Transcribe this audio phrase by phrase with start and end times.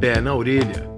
[0.00, 0.88] Pé na Orelha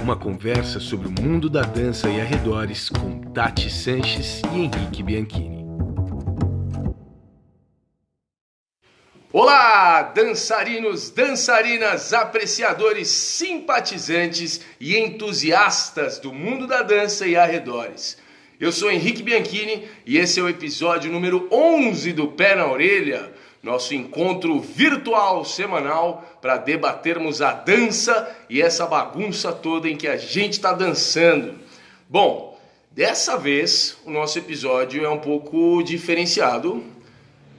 [0.00, 5.66] uma conversa sobre o mundo da dança e arredores com Tati Sanches e Henrique Bianchini.
[9.32, 18.16] Olá, dançarinos, dançarinas, apreciadores, simpatizantes e entusiastas do mundo da dança e arredores.
[18.60, 23.32] Eu sou Henrique Bianchini e esse é o episódio número 11 do Pé na Orelha,
[23.62, 30.16] nosso encontro virtual semanal para debatermos a dança e essa bagunça toda em que a
[30.16, 31.54] gente está dançando.
[32.08, 32.58] Bom,
[32.90, 36.82] dessa vez o nosso episódio é um pouco diferenciado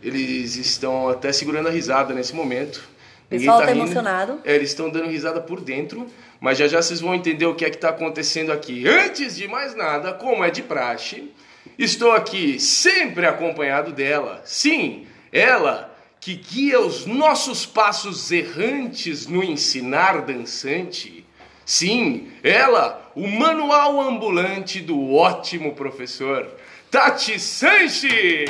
[0.04, 2.90] eles estão até segurando a risada nesse momento.
[3.26, 4.42] O pessoal tá, tá emocionado.
[4.44, 6.06] É, eles estão dando risada por dentro,
[6.42, 8.86] mas já já vocês vão entender o que é que está acontecendo aqui.
[8.88, 11.32] Antes de mais nada, como é de praxe,
[11.80, 14.42] estou aqui sempre acompanhado dela.
[14.44, 15.93] Sim, ela
[16.24, 21.26] que guia os nossos passos errantes no ensinar dançante.
[21.66, 26.50] Sim, ela, o manual ambulante do ótimo professor,
[26.90, 28.48] Tati Sanches!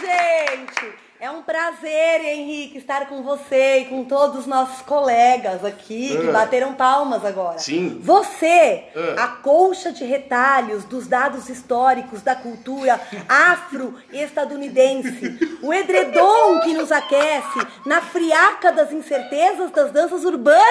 [0.00, 1.09] gente!
[1.22, 6.28] É um prazer, Henrique, estar com você e com todos os nossos colegas aqui que
[6.30, 6.32] ah.
[6.32, 7.58] bateram palmas agora.
[7.58, 8.00] Sim.
[8.02, 9.24] Você, ah.
[9.24, 12.98] a colcha de retalhos dos dados históricos da cultura
[13.28, 20.64] afro-estadunidense, o edredom que nos aquece na friaca das incertezas das danças urbanas.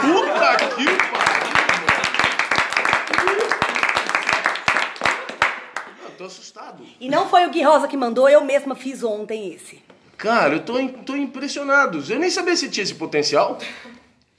[0.00, 1.50] Puta que pariu!
[6.20, 6.84] tô assustado.
[7.00, 9.82] E não foi o Gui Rosa que mandou, eu mesma fiz ontem esse.
[10.20, 10.74] Cara, eu tô,
[11.06, 12.04] tô impressionado.
[12.06, 13.58] Eu nem sabia se tinha esse potencial.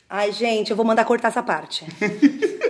[0.07, 1.85] Ai, gente, eu vou mandar cortar essa parte.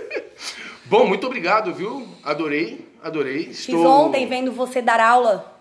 [0.86, 2.08] Bom, muito obrigado, viu?
[2.24, 3.50] Adorei, adorei.
[3.50, 3.76] Estou...
[3.76, 5.52] Fiz ontem vendo você dar aula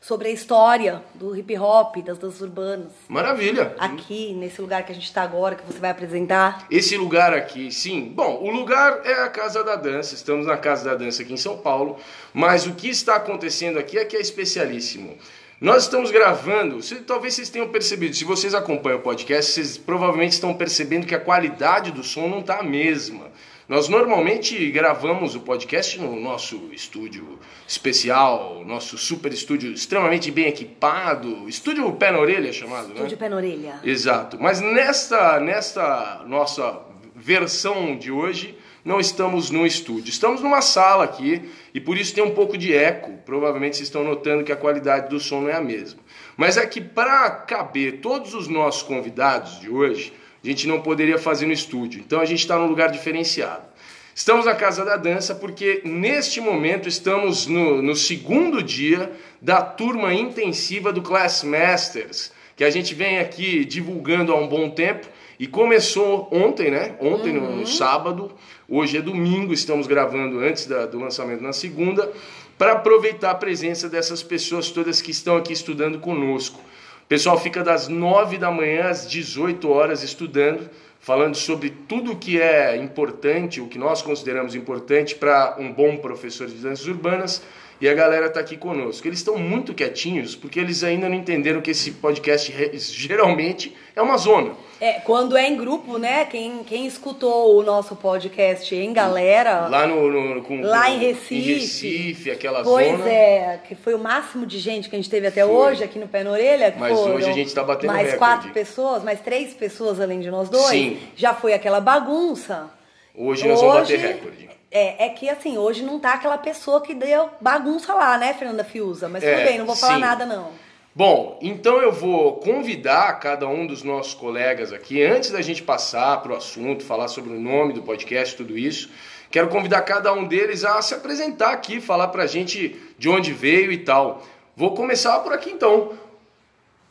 [0.00, 2.92] sobre a história do hip hop, das danças urbanas.
[3.08, 3.74] Maravilha.
[3.78, 6.66] Aqui, nesse lugar que a gente está agora, que você vai apresentar.
[6.68, 8.12] Esse lugar aqui, sim.
[8.14, 10.14] Bom, o lugar é a Casa da Dança.
[10.14, 11.98] Estamos na Casa da Dança aqui em São Paulo.
[12.34, 15.16] Mas o que está acontecendo aqui é que é especialíssimo.
[15.58, 20.32] Nós estamos gravando, se, talvez vocês tenham percebido, se vocês acompanham o podcast, vocês provavelmente
[20.32, 23.30] estão percebendo que a qualidade do som não está a mesma.
[23.66, 31.48] Nós normalmente gravamos o podcast no nosso estúdio especial, nosso super estúdio extremamente bem equipado,
[31.48, 33.06] estúdio pé na orelha chamado, estúdio né?
[33.06, 33.80] Estúdio pé na orelha.
[33.82, 34.36] Exato.
[34.38, 36.80] Mas nesta, nesta nossa
[37.14, 40.10] versão de hoje, não estamos no estúdio.
[40.10, 41.42] Estamos numa sala aqui
[41.74, 43.14] e por isso tem um pouco de eco.
[43.26, 45.98] Provavelmente vocês estão notando que a qualidade do som não é a mesma.
[46.36, 51.18] Mas é que para caber todos os nossos convidados de hoje, a gente não poderia
[51.18, 52.00] fazer no estúdio.
[52.06, 53.66] Então a gente está num lugar diferenciado.
[54.14, 59.10] Estamos na Casa da Dança porque neste momento estamos no, no segundo dia
[59.42, 64.70] da turma intensiva do Class Masters, que a gente vem aqui divulgando há um bom
[64.70, 65.08] tempo
[65.38, 66.96] e começou ontem, né?
[67.00, 67.56] Ontem, uhum.
[67.58, 68.32] no, sábado.
[68.68, 72.10] Hoje é domingo, estamos gravando antes da, do lançamento na segunda,
[72.56, 76.60] para aproveitar a presença dessas pessoas todas que estão aqui estudando conosco.
[77.04, 82.16] O pessoal fica das 9 da manhã às 18 horas estudando, falando sobre tudo o
[82.16, 87.42] que é importante, o que nós consideramos importante para um bom professor de danças urbanas
[87.80, 89.06] e a galera está aqui conosco.
[89.06, 94.16] Eles estão muito quietinhos porque eles ainda não entenderam que esse podcast geralmente é uma
[94.16, 94.52] zona.
[94.80, 96.26] É, quando é em grupo, né?
[96.26, 99.68] Quem, quem escutou o nosso podcast em galera.
[99.68, 100.34] Lá no.
[100.34, 101.34] no com, lá em Recife.
[101.34, 102.98] Em Recife, aquela pois zona.
[102.98, 105.50] Pois é, que foi o máximo de gente que a gente teve até foi.
[105.50, 106.74] hoje aqui no Pé na Orelha.
[106.78, 108.18] Mas hoje a gente está batendo Mais recorde.
[108.18, 110.68] quatro pessoas, mais três pessoas além de nós dois.
[110.68, 110.98] Sim.
[111.16, 112.70] Já foi aquela bagunça.
[113.14, 114.55] Hoje nós hoje, vamos bater recorde.
[114.70, 118.64] É, é que assim, hoje não tá aquela pessoa que deu bagunça lá, né, Fernanda
[118.64, 119.08] Fiuza?
[119.08, 120.00] Mas tudo é, bem, não vou falar sim.
[120.00, 120.50] nada não.
[120.94, 126.22] Bom, então eu vou convidar cada um dos nossos colegas aqui, antes da gente passar
[126.22, 128.90] para o assunto, falar sobre o nome do podcast, tudo isso,
[129.30, 133.30] quero convidar cada um deles a se apresentar aqui, falar para a gente de onde
[133.30, 134.22] veio e tal.
[134.56, 135.92] Vou começar por aqui então.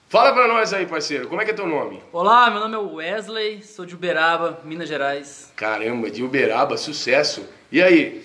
[0.07, 2.01] Fala pra nós aí, parceiro, como é que é teu nome?
[2.13, 5.51] Olá, meu nome é Wesley, sou de Uberaba, Minas Gerais.
[5.55, 7.43] Caramba, de Uberaba, sucesso.
[7.71, 8.23] E aí?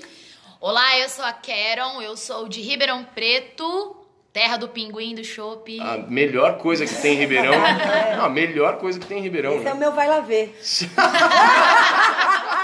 [0.61, 3.97] Olá, eu sou a Keron, eu sou de Ribeirão Preto,
[4.31, 5.81] terra do pinguim, do chopp.
[5.81, 7.55] A melhor coisa que tem em Ribeirão.
[8.15, 9.55] Não, a melhor coisa que tem em Ribeirão.
[9.55, 9.71] Esse né?
[9.71, 10.55] é o meu vai lá ver.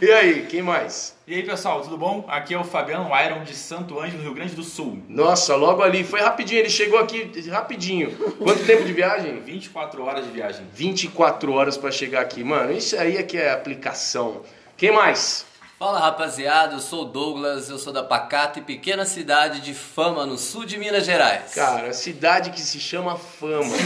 [0.00, 1.14] E aí, quem mais?
[1.26, 2.24] E aí, pessoal, tudo bom?
[2.26, 5.02] Aqui é o Fabiano Iron de Santo Ângelo, Rio Grande do Sul.
[5.06, 6.02] Nossa, logo ali.
[6.04, 8.10] Foi rapidinho, ele chegou aqui rapidinho.
[8.38, 9.38] Quanto tempo de viagem?
[9.44, 10.66] 24 horas de viagem.
[10.72, 12.42] 24 horas para chegar aqui.
[12.42, 14.40] Mano, isso aí é que é aplicação.
[14.74, 15.44] Quem mais?
[15.78, 20.24] Fala rapaziada, eu sou o Douglas, eu sou da pacata e pequena cidade de Fama,
[20.24, 21.54] no sul de Minas Gerais.
[21.54, 23.64] Cara, cidade que se chama Fama.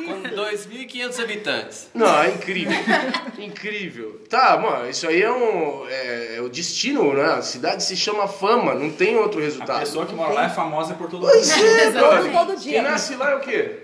[0.51, 1.89] Com 2.500 habitantes.
[1.93, 2.73] Não, é incrível.
[3.39, 4.21] incrível.
[4.29, 5.87] Tá, mano, isso aí é um.
[5.87, 7.23] É, é o destino, né?
[7.35, 9.79] A cidade se chama Fama, não tem outro A resultado.
[9.79, 11.65] pessoa que mora lá é famosa por todo Pois mundo.
[11.65, 12.73] é, Todo- todo dia.
[12.73, 13.79] Quem nasce lá é o quê?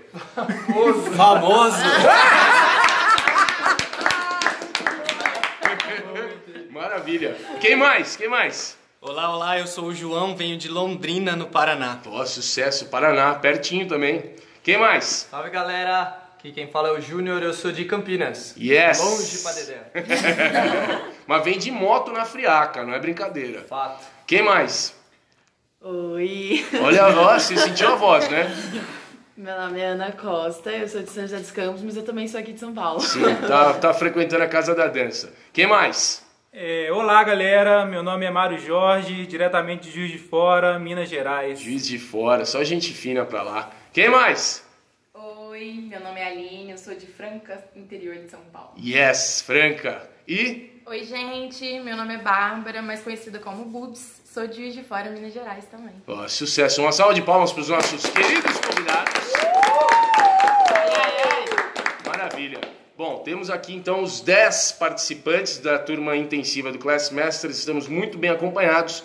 [1.16, 1.76] Famoso!
[6.70, 7.36] Maravilha.
[7.60, 8.16] Quem mais?
[8.16, 8.76] Quem mais?
[9.00, 11.98] Olá, olá, eu sou o João, venho de Londrina, no Paraná.
[12.02, 12.86] Pô, sucesso.
[12.86, 14.32] Paraná, pertinho também.
[14.62, 15.26] Quem mais?
[15.30, 18.54] Salve galera, aqui quem fala é o Júnior, eu sou de Campinas.
[18.56, 19.00] Yes.
[19.00, 21.02] Longe pra Dedé.
[21.26, 23.62] Mas vem de moto na friaca, não é brincadeira.
[23.62, 24.06] Fato.
[24.24, 24.94] Quem mais?
[25.80, 28.48] Oi, Olha, ó, você sentiu a voz, né?
[29.36, 32.28] meu nome é Ana Costa, eu sou de São José dos Campos, mas eu também
[32.28, 33.00] sou aqui de São Paulo.
[33.00, 35.32] Sim, tá, tá frequentando a casa da dança.
[35.52, 36.24] Quem mais?
[36.52, 37.84] É, olá, galera.
[37.84, 41.60] Meu nome é Mário Jorge, diretamente de Juiz de Fora, Minas Gerais.
[41.60, 43.70] Juiz de fora, só gente fina pra lá.
[43.92, 44.67] Quem mais?
[45.58, 48.74] Oi, meu nome é Aline, eu sou de Franca, interior de São Paulo.
[48.78, 50.08] Yes, Franca.
[50.28, 54.84] E Oi, gente, meu nome é Bárbara, mais conhecida como Bubs, sou de Juiz de
[54.84, 55.94] Fora, Minas Gerais também.
[56.06, 56.80] ó, sucesso.
[56.80, 59.32] Uma salva de palmas para os nossos queridos convidados.
[62.06, 62.60] Maravilha.
[62.96, 67.58] Bom, temos aqui então os 10 participantes da turma intensiva do Class Masters.
[67.58, 69.02] Estamos muito bem acompanhados.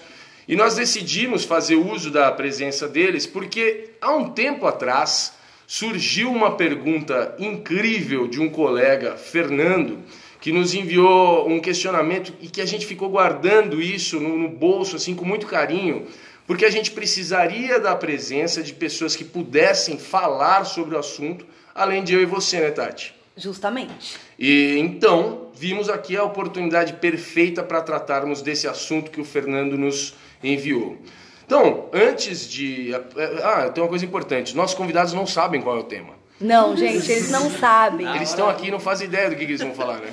[0.48, 6.56] E nós decidimos fazer uso da presença deles porque há um tempo atrás surgiu uma
[6.56, 10.00] pergunta incrível de um colega, Fernando,
[10.40, 14.96] que nos enviou um questionamento e que a gente ficou guardando isso no, no bolso
[14.96, 16.06] assim com muito carinho,
[16.46, 22.04] porque a gente precisaria da presença de pessoas que pudessem falar sobre o assunto, além
[22.04, 23.16] de eu e você, né, Tati?
[23.38, 24.18] Justamente.
[24.38, 30.14] E então vimos aqui a oportunidade perfeita para tratarmos desse assunto que o Fernando nos
[30.44, 30.98] enviou.
[31.46, 32.92] Então, antes de.
[33.44, 36.14] Ah, tem uma coisa importante: nossos convidados não sabem qual é o tema.
[36.40, 38.08] Não, gente, eles não sabem.
[38.16, 40.12] Eles estão aqui e não fazem ideia do que, que eles vão falar, né?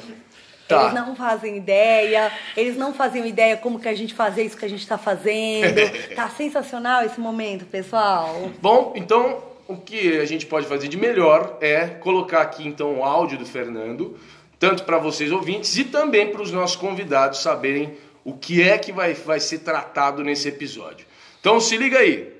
[0.79, 4.65] Eles não fazem ideia, eles não faziam ideia como que a gente fazia isso que
[4.65, 5.81] a gente tá fazendo.
[6.15, 8.50] Tá sensacional esse momento, pessoal.
[8.61, 13.05] Bom, então o que a gente pode fazer de melhor é colocar aqui então o
[13.05, 14.19] áudio do Fernando,
[14.59, 18.93] tanto para vocês ouvintes e também para os nossos convidados saberem o que é que
[18.93, 21.06] vai, vai ser tratado nesse episódio.
[21.41, 22.31] Então se liga aí.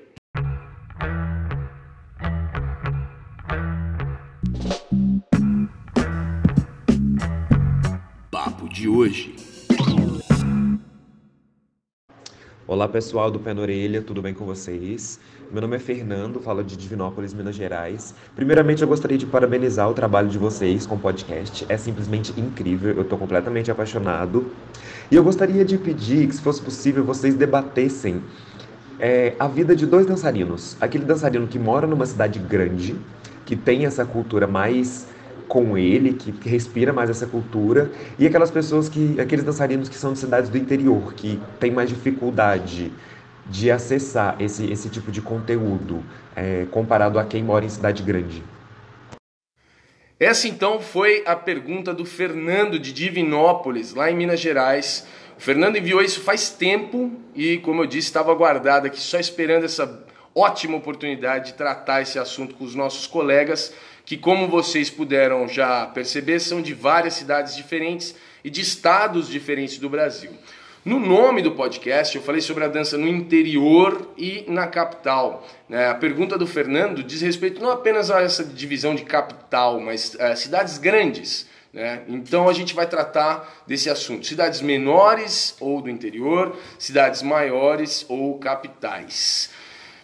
[8.29, 9.35] Papo de hoje.
[12.67, 15.19] Olá pessoal do Pé na Orelha, tudo bem com vocês?
[15.51, 18.13] Meu nome é Fernando, falo de Divinópolis, Minas Gerais.
[18.35, 22.93] Primeiramente eu gostaria de parabenizar o trabalho de vocês com o podcast, é simplesmente incrível,
[22.93, 24.51] eu estou completamente apaixonado.
[25.09, 28.23] E eu gostaria de pedir que, se fosse possível, vocês debatessem
[29.01, 30.77] é, a vida de dois dançarinos.
[30.79, 32.95] Aquele dançarino que mora numa cidade grande,
[33.45, 35.07] que tem essa cultura mais
[35.47, 40.13] com ele, que, respira mais essa cultura, e aquelas pessoas que, aqueles dançarinos que são
[40.13, 42.93] de cidades do interior, que têm mais dificuldade
[43.47, 46.03] de acessar esse, esse tipo de conteúdo,
[46.35, 48.43] é, comparado a quem mora em cidade grande.
[50.17, 55.07] Essa então foi a pergunta do Fernando de Divinópolis, lá em Minas Gerais.
[55.41, 59.63] O Fernando enviou isso faz tempo e, como eu disse, estava guardado aqui só esperando
[59.63, 60.05] essa
[60.35, 63.73] ótima oportunidade de tratar esse assunto com os nossos colegas,
[64.05, 69.79] que, como vocês puderam já perceber, são de várias cidades diferentes e de estados diferentes
[69.79, 70.29] do Brasil.
[70.85, 75.47] No nome do podcast, eu falei sobre a dança no interior e na capital.
[75.67, 75.89] né?
[75.89, 80.35] A pergunta do Fernando diz respeito não apenas a essa divisão de capital, mas a
[80.35, 81.49] cidades grandes.
[81.73, 82.03] Né?
[82.07, 88.37] Então a gente vai tratar desse assunto: cidades menores ou do interior, cidades maiores ou
[88.37, 89.49] capitais.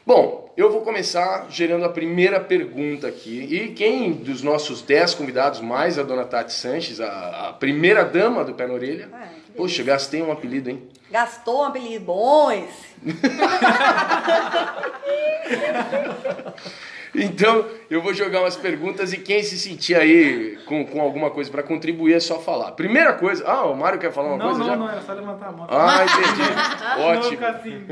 [0.05, 3.41] Bom, eu vou começar gerando a primeira pergunta aqui.
[3.41, 8.45] E quem dos nossos 10 convidados, mais a dona Tati Sanches, a, a primeira dama
[8.45, 9.09] do Pé na Orelha.
[9.57, 10.88] Poxa, gastei um apelido, hein?
[11.12, 12.88] Gastou um apelido bom esse?
[17.19, 21.50] Então, eu vou jogar umas perguntas e quem se sentir aí com, com alguma coisa
[21.50, 22.74] para contribuir é só falar.
[22.74, 23.43] Primeira coisa.
[23.47, 24.75] Ah, o Mário quer falar uma Não, coisa não, já?
[24.75, 25.67] não, era só levantar a mão.
[25.67, 27.01] Ah, entendi.
[27.01, 27.45] Ótimo.
[27.47, 27.86] assim.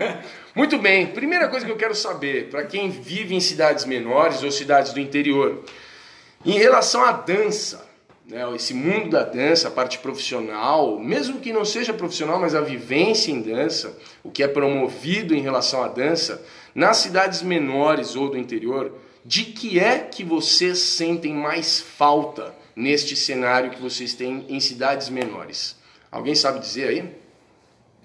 [0.56, 1.08] Muito bem.
[1.08, 5.00] Primeira coisa que eu quero saber, para quem vive em cidades menores ou cidades do
[5.00, 5.62] interior,
[6.44, 7.86] em relação à dança,
[8.26, 12.60] né, esse mundo da dança, a parte profissional, mesmo que não seja profissional, mas a
[12.62, 16.42] vivência em dança, o que é promovido em relação à dança,
[16.74, 18.92] nas cidades menores ou do interior,
[19.24, 25.08] de que é que vocês sentem mais falta neste cenário que vocês têm em cidades
[25.08, 25.76] menores?
[26.10, 27.22] Alguém sabe dizer aí?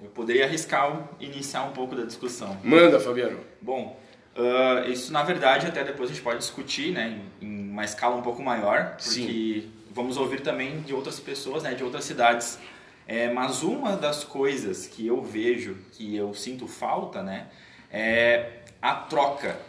[0.02, 2.58] Eu poderia arriscar iniciar um pouco da discussão.
[2.64, 3.40] Manda, Fabiano.
[3.60, 4.00] Bom,
[4.38, 8.16] ah, isso na verdade até depois a gente pode discutir, né, em, em uma escala
[8.16, 12.60] um pouco maior, porque vamos ouvir também de outras pessoas, né, de outras cidades.
[13.08, 17.48] É, mas uma das coisas que eu vejo, que eu sinto falta, né,
[17.92, 18.57] é
[18.90, 19.60] a troca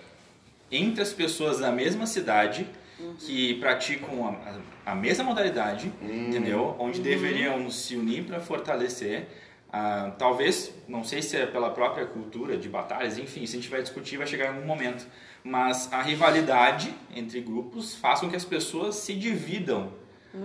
[0.70, 2.66] entre as pessoas da mesma cidade
[3.20, 4.26] que praticam
[4.86, 6.74] a, a- mesma modalidade, entendeu?
[6.78, 9.28] Onde deveriam se unir para fortalecer.
[9.72, 13.70] Ah, talvez, não sei se é pela própria cultura de batalhas, enfim, se a gente
[13.70, 15.06] vai discutir vai chegar em algum momento.
[15.44, 19.92] Mas a rivalidade entre grupos faz com que as pessoas se dividam.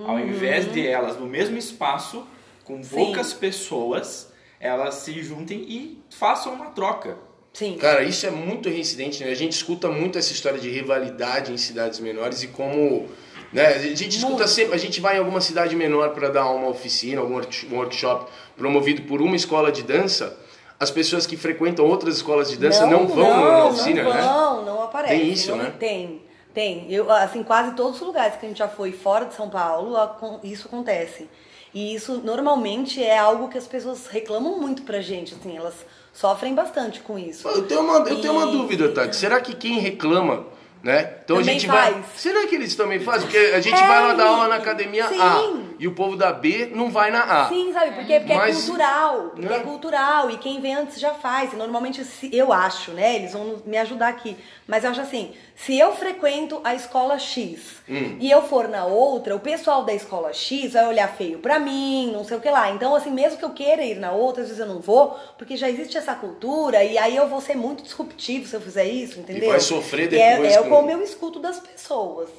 [0.05, 2.25] Ao invés de elas no mesmo espaço,
[2.63, 2.95] com Sim.
[2.95, 7.17] poucas pessoas, elas se juntem e façam uma troca.
[7.53, 7.77] Sim.
[7.77, 9.29] Cara, isso é muito reincidente, né?
[9.31, 13.07] A gente escuta muito essa história de rivalidade em cidades menores e como.
[13.51, 13.67] Né?
[13.67, 14.47] A gente escuta Muito.
[14.49, 17.75] sempre, a gente vai em alguma cidade menor para dar uma oficina, algum work- um
[17.77, 20.35] workshop promovido por uma escola de dança.
[20.79, 24.21] As pessoas que frequentam outras escolas de dança não, vão na oficina, não né?
[24.21, 25.13] vão, não aparece.
[25.15, 25.73] Tem isso, não, né?
[25.79, 26.91] Tem, tem.
[26.91, 29.95] Eu, assim, quase todos os lugares que a gente já foi fora de São Paulo,
[30.43, 31.29] isso acontece.
[31.71, 35.75] E isso normalmente é algo que as pessoas reclamam muito pra gente, assim, elas
[36.13, 37.47] sofrem bastante com isso.
[37.49, 39.15] Eu tenho uma, eu tenho uma E- dúvida, Tati.
[39.15, 40.45] Será que quem reclama,
[40.81, 41.17] né?
[41.23, 41.91] Então a Também gente vai.
[41.93, 42.05] faz.
[42.17, 43.23] Será que eles também fazem?
[43.27, 45.19] Porque a gente É, vai lá dar aula na e- academia sim.
[45.19, 47.49] A e o povo da B não vai na A.
[47.49, 47.91] Sim, sabe?
[47.95, 49.19] Porque, porque Mas- é cultural.
[49.35, 49.55] Porque né?
[49.57, 50.29] é cultural.
[50.31, 51.51] E quem vem antes já faz.
[51.51, 53.15] E normalmente, eu acho, né?
[53.15, 54.37] Eles vão me ajudar aqui.
[54.65, 58.15] Mas eu acho assim: se eu frequento a escola X Hum.
[58.19, 62.11] e eu for na outra, o pessoal da escola X vai olhar feio pra mim,
[62.13, 62.71] não sei o que lá.
[62.71, 65.57] Então, assim, mesmo que eu queira ir na outra, às vezes eu não vou, porque
[65.57, 66.81] já existe essa cultura.
[66.83, 69.49] E aí eu vou ser muito disruptivo se eu fizer isso, entendeu?
[69.49, 72.29] vai sofrer E é- depois É, com- como eu escuto das pessoas.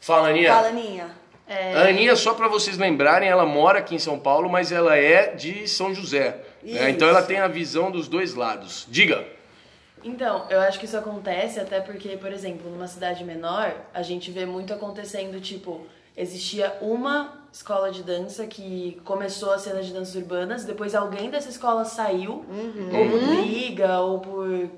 [0.00, 0.54] Fala, Aninha.
[0.54, 1.10] Fala, Aninha.
[1.48, 5.34] A Aninha, só pra vocês lembrarem, ela mora aqui em São Paulo, mas ela é
[5.34, 6.42] de São José.
[6.62, 6.90] né?
[6.90, 8.86] Então ela tem a visão dos dois lados.
[8.88, 9.24] Diga.
[10.04, 14.30] Então, eu acho que isso acontece até porque, por exemplo, numa cidade menor, a gente
[14.30, 15.86] vê muito acontecendo, tipo,
[16.16, 21.48] existia uma escola de dança que começou a cena de danças urbanas, depois alguém dessa
[21.48, 22.44] escola saiu,
[22.92, 24.70] ou por briga, ou por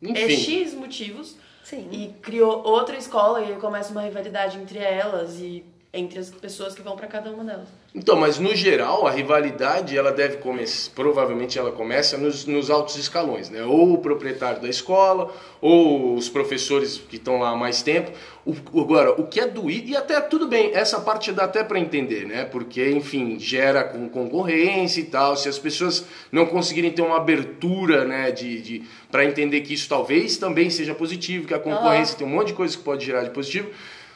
[0.00, 0.22] Enfim.
[0.22, 1.36] é, X motivos,
[1.72, 1.88] Sim.
[1.90, 5.64] e criou outra escola e aí começa uma rivalidade entre elas e
[5.94, 7.68] entre as pessoas que vão pra cada uma delas.
[7.94, 12.96] Então, mas no geral, a rivalidade, ela deve começar, provavelmente ela começa nos, nos altos
[12.96, 13.62] escalões, né?
[13.62, 15.30] Ou o proprietário da escola,
[15.60, 18.10] ou os professores que estão lá há mais tempo.
[18.46, 21.78] O- agora, o que é doído, e até tudo bem, essa parte dá até para
[21.78, 22.46] entender, né?
[22.46, 25.36] Porque, enfim, gera com concorrência e tal.
[25.36, 29.90] Se as pessoas não conseguirem ter uma abertura, né, de, de para entender que isso
[29.90, 33.24] talvez também seja positivo, que a concorrência tem um monte de coisa que pode gerar
[33.24, 33.68] de positivo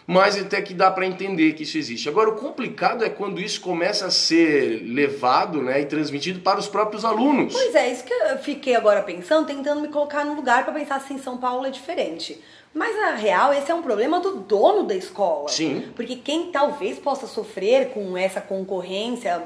[0.06, 2.08] mas até que dá para entender que isso existe.
[2.08, 6.68] Agora, o complicado é quando isso começa a ser levado né, e transmitido para os
[6.68, 7.52] próprios alunos.
[7.52, 11.00] Pois é, isso que eu fiquei agora pensando, tentando me colocar no lugar pra pensar
[11.00, 12.40] se em São Paulo é diferente.
[12.72, 15.48] Mas na real, esse é um problema do dono da escola.
[15.48, 15.88] Sim.
[15.96, 19.42] Porque quem talvez possa sofrer com essa concorrência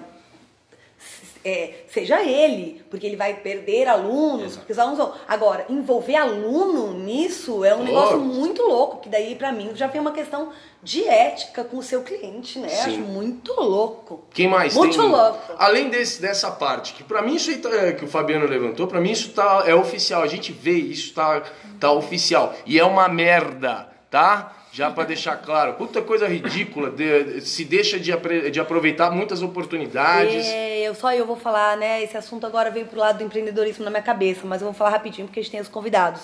[1.44, 5.12] é, seja ele, porque ele vai perder alunos, porque os alunos vão.
[5.26, 7.84] Agora, envolver aluno nisso é um Oh.
[7.84, 10.50] negócio muito louco, que daí pra mim já vem uma questão
[10.82, 12.68] de ética com o seu cliente, né?
[12.68, 12.90] Sim.
[12.90, 14.24] Acho muito louco.
[14.32, 15.08] Quem mais Muito tem?
[15.10, 15.52] louco.
[15.58, 18.86] Além desse, dessa parte, que pra mim isso aí tá- é, que o Fabiano levantou,
[18.86, 20.22] pra mim isso tá, é oficial.
[20.22, 21.42] A gente vê isso tá,
[21.78, 22.54] tá oficial.
[22.66, 24.56] E é uma merda, tá?
[24.72, 25.74] Já pra deixar claro.
[25.74, 26.90] Puta coisa ridícula.
[26.90, 28.12] de- se deixa de,
[28.50, 30.46] de aproveitar muitas oportunidades.
[30.46, 32.02] É, eu só eu vou falar, né?
[32.02, 34.90] Esse assunto agora veio pro lado do empreendedorismo na minha cabeça, mas eu vou falar
[34.90, 36.22] rapidinho porque a gente tem os convidados.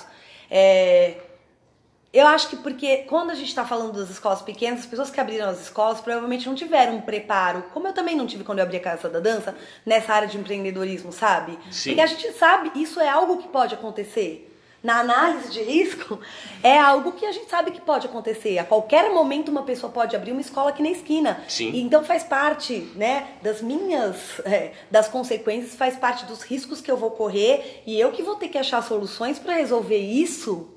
[0.50, 1.14] É,
[2.12, 5.20] eu acho que porque quando a gente está falando das escolas pequenas, as pessoas que
[5.20, 8.64] abriram as escolas provavelmente não tiveram um preparo, como eu também não tive quando eu
[8.64, 11.58] abri a Casa da Dança, nessa área de empreendedorismo, sabe?
[11.70, 11.90] Sim.
[11.90, 14.55] Porque a gente sabe, isso é algo que pode acontecer.
[14.86, 16.20] Na análise de risco,
[16.62, 18.56] é algo que a gente sabe que pode acontecer.
[18.56, 21.42] A qualquer momento uma pessoa pode abrir uma escola aqui na esquina.
[21.48, 21.72] Sim.
[21.72, 26.88] E então faz parte, né, das minhas, é, das consequências, faz parte dos riscos que
[26.88, 30.68] eu vou correr e eu que vou ter que achar soluções para resolver isso.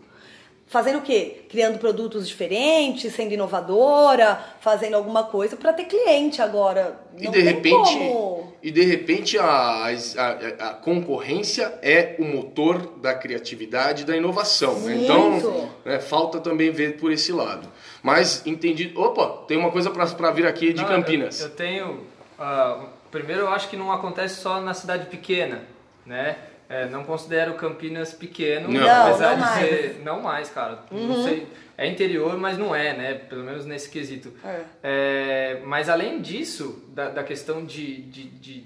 [0.65, 1.45] Fazendo o quê?
[1.47, 6.99] Criando produtos diferentes, sendo inovadora, fazendo alguma coisa para ter cliente agora.
[7.15, 8.28] E Não de tem repente, como.
[8.61, 14.73] E de repente a, a, a concorrência é o motor da criatividade e da inovação.
[14.79, 14.95] né?
[14.95, 15.03] Muito.
[15.03, 17.67] Então, né, falta também ver por esse lado.
[18.03, 18.91] Mas entendi.
[18.95, 21.39] Opa, tem uma coisa para vir aqui de Não, Campinas.
[21.39, 22.03] Eu, eu tenho.
[22.37, 25.63] ah, primeiro, eu acho que não acontece só na cidade pequena,
[26.05, 26.37] né?
[26.69, 29.07] É, não considero Campinas pequeno, Não.
[29.07, 30.01] apesar Não, de não ser.
[30.05, 30.79] Não mais, cara.
[30.91, 31.23] Não Uhum.
[31.23, 31.47] sei.
[31.75, 33.13] É interior, mas não é, né?
[33.15, 34.31] Pelo menos nesse quesito.
[34.45, 34.61] É.
[34.83, 38.63] É, mas além disso, da, da questão de, de, de,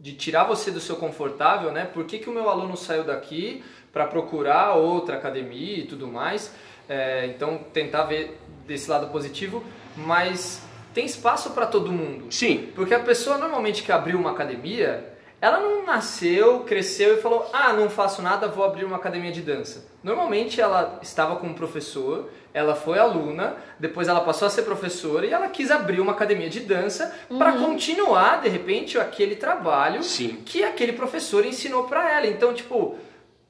[0.00, 1.84] de tirar você do seu confortável, né?
[1.92, 6.54] Por que, que o meu aluno saiu daqui para procurar outra academia e tudo mais?
[6.88, 9.62] É, então, tentar ver desse lado positivo,
[9.96, 10.62] mas
[10.94, 12.26] tem espaço para todo mundo.
[12.32, 12.70] Sim.
[12.74, 17.72] Porque a pessoa normalmente que abriu uma academia, ela não nasceu, cresceu e falou: ah,
[17.72, 19.86] não faço nada, vou abrir uma academia de dança.
[20.02, 25.26] Normalmente ela estava com um professor, ela foi aluna, depois ela passou a ser professora
[25.26, 30.42] e ela quis abrir uma academia de dança para continuar, de repente, aquele trabalho Sim.
[30.44, 32.26] que aquele professor ensinou para ela.
[32.26, 32.96] Então, tipo,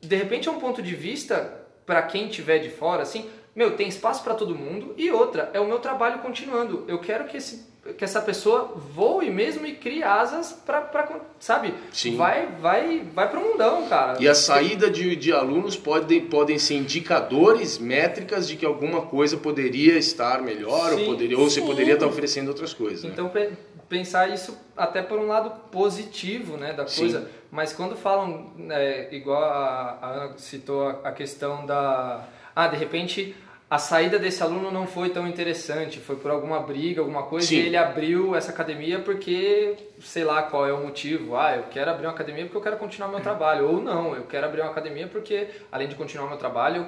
[0.01, 3.87] de repente é um ponto de vista para quem tiver de fora, assim, meu, tem
[3.87, 6.85] espaço para todo mundo e outra, é o meu trabalho continuando.
[6.89, 11.75] Eu quero que esse que essa pessoa voe mesmo e crie asas para, sabe?
[11.93, 12.17] Sim.
[12.17, 14.17] Vai, vai, vai pro mundão, cara.
[14.21, 19.37] E a saída de, de alunos pode, podem ser indicadores, métricas de que alguma coisa
[19.37, 21.05] poderia estar melhor ou, Sim.
[21.05, 21.67] poderia, ou você Sim.
[21.67, 23.05] poderia estar oferecendo outras coisas.
[23.05, 23.11] né?
[23.13, 23.51] Então pe-
[23.89, 27.01] pensar isso até por um lado positivo, né, da Sim.
[27.01, 27.31] coisa.
[27.51, 32.27] Mas quando falam, né, igual a, a Ana citou a, a questão da,
[32.57, 33.37] ah, de repente
[33.75, 37.57] a saída desse aluno não foi tão interessante, foi por alguma briga, alguma coisa, Sim.
[37.57, 41.35] e ele abriu essa academia porque, sei lá qual é o motivo.
[41.37, 43.67] Ah, eu quero abrir uma academia porque eu quero continuar meu trabalho.
[43.69, 46.87] Ou não, eu quero abrir uma academia porque, além de continuar meu trabalho, eu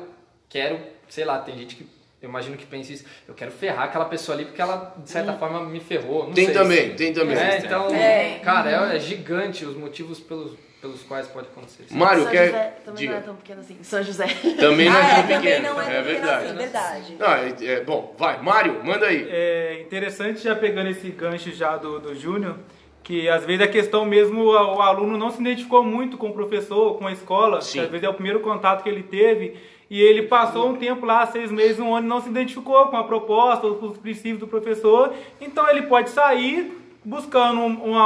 [0.49, 0.79] quero,
[1.09, 1.89] sei lá, tem gente que,
[2.23, 5.33] eu imagino que pensa isso, eu quero ferrar aquela pessoa ali porque ela, de certa
[5.33, 6.27] forma, me ferrou.
[6.29, 7.37] Não Tem sei também, se- tem também.
[7.37, 8.39] É, então, É.
[8.45, 10.53] cara, é, é gigante os motivos pelos,
[10.87, 11.97] pelos quais pode acontecer isso.
[11.97, 12.47] Mário, São quer.
[12.47, 13.13] José também Diga.
[13.13, 13.77] não é tão pequeno assim.
[13.83, 14.27] São José.
[14.59, 15.75] Também não é Ah, tão é, também pequeno.
[15.75, 16.45] não é, é verdade.
[16.47, 17.17] assim, verdade.
[17.19, 19.27] Não, é, é- bom, vai, Mário, manda aí.
[19.29, 22.57] É interessante já pegando esse gancho já do, do Júnior,
[23.03, 26.33] que às vezes a questão mesmo, o, o aluno não se identificou muito com o
[26.33, 27.73] professor, com a escola, Sim.
[27.73, 29.57] que às vezes é o primeiro contato que ele teve,
[29.89, 33.05] e ele passou um tempo lá, seis meses, um ano, não se identificou com a
[33.05, 37.97] proposta, com os princípios do professor, então ele pode sair buscando um, um,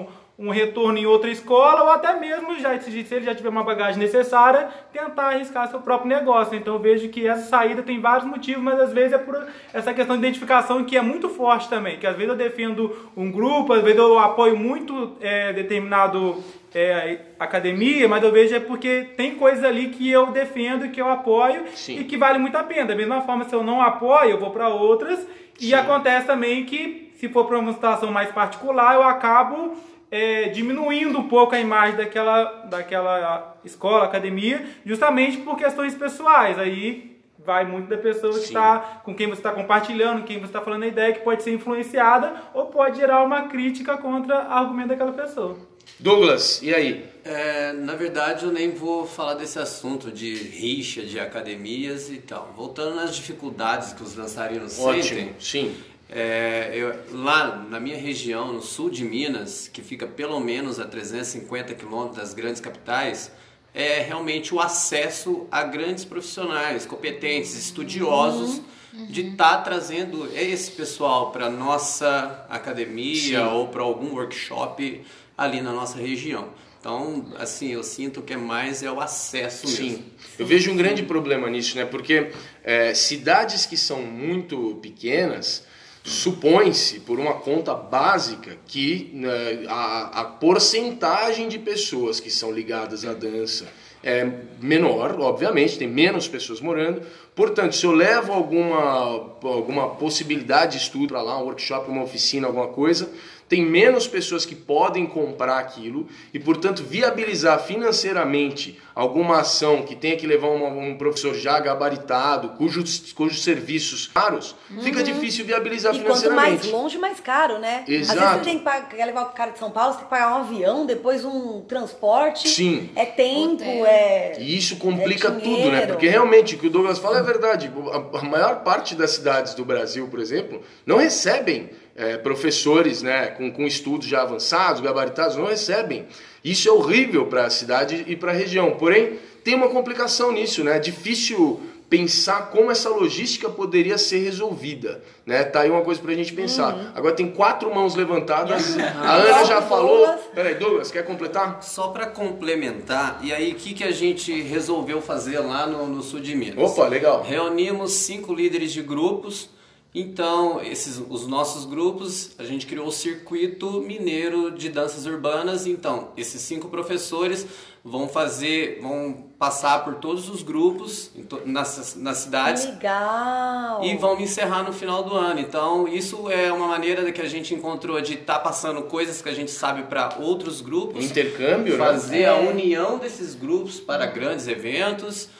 [0.00, 0.06] um,
[0.38, 3.98] um retorno em outra escola, ou até mesmo, já, se ele já tiver uma bagagem
[3.98, 6.56] necessária, tentar arriscar seu próprio negócio.
[6.56, 9.92] Então eu vejo que essa saída tem vários motivos, mas às vezes é por essa
[9.92, 13.72] questão de identificação que é muito forte também, que às vezes eu defendo um grupo,
[13.72, 19.34] às vezes eu apoio muito é, determinado é, academia, mas eu vejo é porque tem
[19.34, 21.98] coisas ali que eu defendo, que eu apoio Sim.
[21.98, 22.86] e que vale muito a pena.
[22.86, 25.26] Da mesma forma, se eu não apoio, eu vou para outras.
[25.60, 29.76] E acontece também que, se for para uma situação mais particular, eu acabo
[30.10, 36.58] é, diminuindo um pouco a imagem daquela, daquela escola, academia, justamente por questões pessoais.
[36.58, 40.60] Aí vai muito da pessoa que está com quem você está compartilhando, quem você está
[40.60, 44.88] falando a ideia, que pode ser influenciada ou pode gerar uma crítica contra o argumento
[44.88, 45.56] daquela pessoa.
[45.98, 47.04] Douglas, e aí?
[47.24, 52.52] É, na verdade, eu nem vou falar desse assunto de rixa de academias e tal.
[52.56, 55.34] Voltando nas dificuldades que os dançarinos Ótimo, sentem.
[55.40, 55.74] sim.
[56.10, 60.86] É, eu- lá na minha região, no sul de Minas, que fica pelo menos a
[60.86, 63.30] 350 quilômetros das grandes capitais,
[63.74, 68.62] é realmente o acesso a grandes profissionais, competentes, estudiosos,
[69.10, 73.44] de estar trazendo esse pessoal para nossa academia Sim.
[73.52, 75.02] ou para algum workshop
[75.36, 76.48] ali na nossa região.
[76.80, 79.98] Então, assim, eu sinto que é mais é o acesso mesmo.
[79.98, 80.04] Sim.
[80.38, 81.84] Eu vejo um grande problema nisso, né?
[81.84, 82.30] Porque
[82.64, 85.64] é, cidades que são muito pequenas,
[86.08, 93.04] supõe-se, por uma conta básica, que né, a, a porcentagem de pessoas que são ligadas
[93.04, 93.66] à dança
[94.02, 94.24] é
[94.60, 97.02] menor, obviamente, tem menos pessoas morando.
[97.34, 102.46] Portanto, se eu levo alguma, alguma possibilidade de estudo para lá, um workshop, uma oficina,
[102.46, 103.10] alguma coisa,
[103.48, 110.16] tem menos pessoas que podem comprar aquilo e, portanto, viabilizar financeiramente alguma ação que tenha
[110.16, 115.98] que levar uma- um professor já gabaritado, cujos, cujos serviços caros, fica difícil viabilizar E
[116.00, 116.70] quanto mais financeiramente.
[116.70, 117.80] longe, mais caro, né?
[117.82, 118.38] Às vezes Exato.
[118.38, 120.32] você tem que pagar, quer levar o cara de São Paulo, você tem que pagar
[120.32, 122.48] um avião, depois um transporte.
[122.48, 122.90] Sim.
[122.96, 123.86] É tempo, Hotel.
[123.86, 124.36] é.
[124.40, 125.86] E isso complica É tudo, né?
[125.86, 127.70] Porque realmente o que o Douglas fala é verdade.
[128.12, 133.26] A, a maior parte das cidades do Brasil, por exemplo, não recebem é, professores né,
[133.26, 136.06] com, com estudos já avançados, gabaritados, não recebem.
[136.44, 138.70] Isso é horrível para a cidade e para a região.
[138.72, 140.76] Porém, tem uma complicação nisso, né?
[140.76, 145.42] É difícil pensar como essa logística poderia ser resolvida, né?
[145.42, 146.74] Tá aí uma coisa pra gente pensar.
[146.74, 146.90] Uhum.
[146.94, 148.76] Agora tem quatro mãos levantadas.
[148.78, 150.06] A Ana já falou.
[150.34, 151.62] Peraí, Douglas, quer completar?
[151.62, 156.02] Só para complementar, e aí o que, que a gente resolveu fazer lá no, no
[156.02, 156.58] sul de Minas?
[156.58, 157.22] Opa, legal.
[157.22, 159.48] Reunimos cinco líderes de grupos
[159.94, 165.66] Então, esses, os nossos grupos, a gente criou o Circuito Mineiro de Danças Urbanas.
[165.66, 167.46] Então, esses cinco professores
[167.82, 171.10] vão fazer, vão passar por todos os grupos
[171.46, 173.82] nas, nas cidades Que legal!
[173.82, 175.40] e vão me encerrar no final do ano.
[175.40, 179.34] Então, isso é uma maneira que a gente encontrou de estar passando coisas que a
[179.34, 181.02] gente sabe para outros grupos.
[181.02, 181.84] Intercâmbio, né?
[181.84, 182.28] Fazer É.
[182.28, 185.30] a união desses grupos para grandes eventos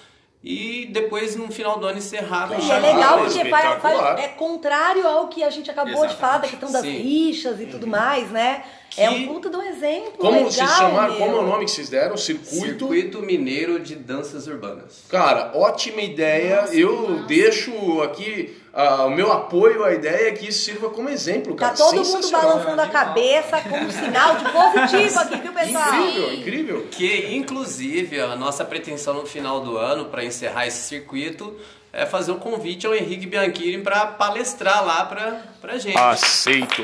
[0.43, 3.51] e depois, no final do ano, encerrar com E é chave de legal porque faz,
[3.51, 4.19] faz- espetacular.
[4.21, 6.91] é contrário ao que a gente acabou de falar, da questão das Sim.
[6.97, 8.63] rixas e tudo mais, né?
[8.97, 11.17] É um Que- puta de um exemplo Como legal, vocês chamaram?
[11.17, 12.17] Como é o nome que vocês deram?
[12.17, 12.55] Circuito.
[12.55, 15.03] Circuito Mineiro de Danças Urbanas.
[15.09, 16.67] Cara, ótima ideia.
[16.73, 21.67] Eu deixo aqui ah, o meu apoio à ideia que isso sirva como exemplo, Tá
[21.67, 21.77] cara.
[21.77, 25.95] todo mundo balançando a cabeça como sinal de positivo aqui, viu, pessoal?
[25.95, 26.87] Incrível, incrível.
[26.91, 31.59] Que, inclusive, a nossa pretensão no final do ano, para encerrar esse circuito,
[31.93, 35.99] é fazer um convite ao Henrique Bianchini para palestrar lá pra, pra gente.
[35.99, 36.83] Aceito.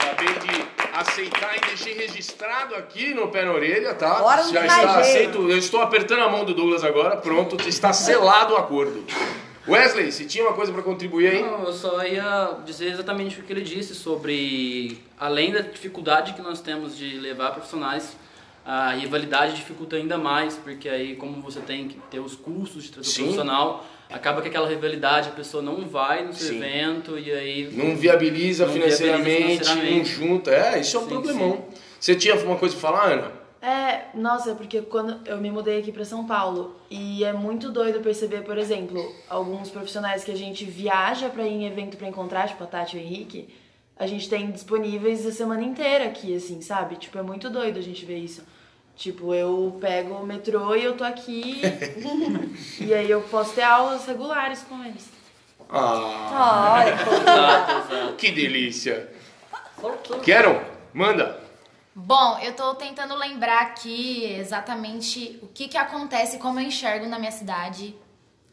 [0.00, 4.16] Acabei de aceitar e deixei registrado aqui no pé na orelha, tá?
[4.16, 4.88] Agora Já está jeito.
[4.98, 5.50] aceito.
[5.50, 7.16] Eu estou apertando a mão do Douglas agora.
[7.16, 9.04] Pronto, está selado o acordo.
[9.68, 11.42] Wesley, se tinha uma coisa para contribuir aí?
[11.42, 16.42] Não, eu só ia dizer exatamente o que ele disse sobre, além da dificuldade que
[16.42, 18.16] nós temos de levar profissionais,
[18.64, 22.90] a rivalidade dificulta ainda mais, porque aí como você tem que ter os custos de
[22.92, 23.22] trazer o Sim.
[23.22, 26.56] profissional, acaba que aquela rivalidade, a pessoa não vai no seu Sim.
[26.58, 27.70] evento e aí...
[27.72, 30.10] Não viabiliza Não financeiramente, viabiliza não financeiramente.
[30.10, 30.50] junta.
[30.50, 31.64] É, isso é um Sim, problemão.
[31.98, 33.37] Você tinha uma coisa pra falar, Ana?
[33.60, 38.00] É, nossa, porque quando eu me mudei aqui pra São Paulo e é muito doido
[38.00, 42.48] perceber, por exemplo, alguns profissionais que a gente viaja pra ir em evento pra encontrar,
[42.48, 43.48] tipo a Tati e o Henrique,
[43.96, 46.96] a gente tem disponíveis a semana inteira aqui, assim, sabe?
[46.96, 48.44] Tipo, é muito doido a gente ver isso.
[48.94, 51.60] Tipo, eu pego o metrô e eu tô aqui
[52.80, 55.08] e aí eu posso ter aulas regulares com eles.
[55.70, 58.14] Ah, exato.
[58.16, 59.08] que delícia.
[60.22, 60.60] Quero?
[60.94, 61.47] Manda.
[62.00, 67.18] Bom, eu tô tentando lembrar aqui exatamente o que que acontece, como eu enxergo na
[67.18, 67.92] minha cidade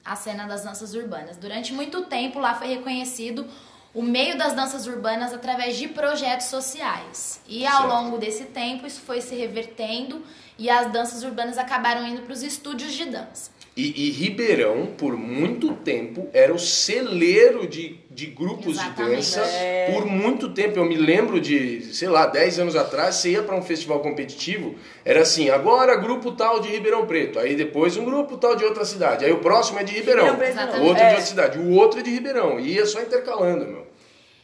[0.04, 1.38] a cena das danças urbanas.
[1.38, 3.48] Durante muito tempo lá foi reconhecido
[3.94, 7.40] o meio das danças urbanas através de projetos sociais.
[7.48, 7.94] E ao Certo.
[7.94, 10.26] longo desse tempo isso foi se revertendo
[10.58, 13.52] e as danças urbanas acabaram indo para os estúdios de dança.
[13.78, 19.00] E, e Ribeirão, por muito tempo, era o celeiro de, de grupos Exatamente.
[19.02, 19.44] de dança.
[19.92, 23.54] Por muito tempo, eu me lembro de, sei lá, 10 anos atrás, você ia para
[23.54, 28.38] um festival competitivo, era assim, agora grupo tal de Ribeirão Preto, aí depois um grupo
[28.38, 31.02] tal de outra cidade, aí o próximo é de Ribeirão, Ribeirão o outro é de
[31.02, 31.10] é.
[31.10, 33.86] outra cidade, o outro é de Ribeirão, e ia só intercalando, meu.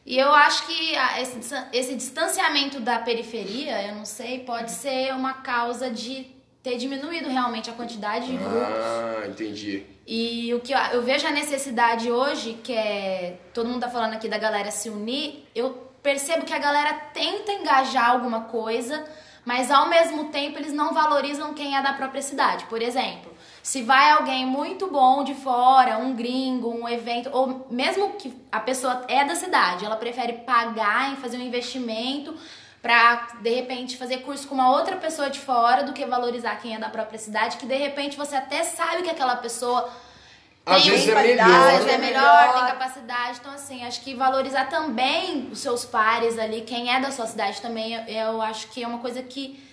[0.06, 5.36] E eu acho que esse, esse distanciamento da periferia, eu não sei, pode ser uma
[5.36, 8.62] causa de ter diminuído realmente a quantidade de grupos.
[8.62, 9.84] Ah, entendi.
[10.06, 13.40] E o que eu, eu vejo a necessidade hoje, que é.
[13.54, 17.52] Todo mundo tá falando aqui da galera se unir, eu percebo que a galera tenta
[17.52, 19.06] engajar alguma coisa,
[19.46, 22.66] mas ao mesmo tempo eles não valorizam quem é da própria cidade.
[22.66, 28.14] Por exemplo, se vai alguém muito bom de fora, um gringo, um evento, ou mesmo
[28.14, 32.36] que a pessoa é da cidade, ela prefere pagar em fazer um investimento
[32.82, 36.76] pra, de repente, fazer curso com uma outra pessoa de fora do que valorizar quem
[36.76, 39.88] é da própria cidade, que de repente você até sabe que aquela pessoa
[40.66, 41.90] Às tem vezes é melhor.
[41.90, 43.38] é melhor, tem capacidade.
[43.40, 47.62] Então, assim, acho que valorizar também os seus pares ali, quem é da sua cidade
[47.62, 48.02] também, eu,
[48.34, 49.64] eu acho que é uma coisa que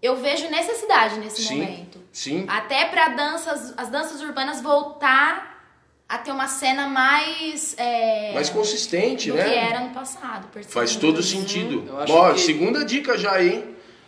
[0.00, 2.02] eu vejo necessidade nesse Sim, momento.
[2.12, 2.44] sim.
[2.48, 5.51] Até para danças, as danças urbanas voltar
[6.12, 9.44] a ter uma cena mais é, Mais consistente, do né?
[9.44, 10.46] que era no passado.
[10.68, 11.30] Faz todo isso.
[11.30, 11.84] sentido.
[12.08, 13.64] Ó, que- segunda dica já aí, hein?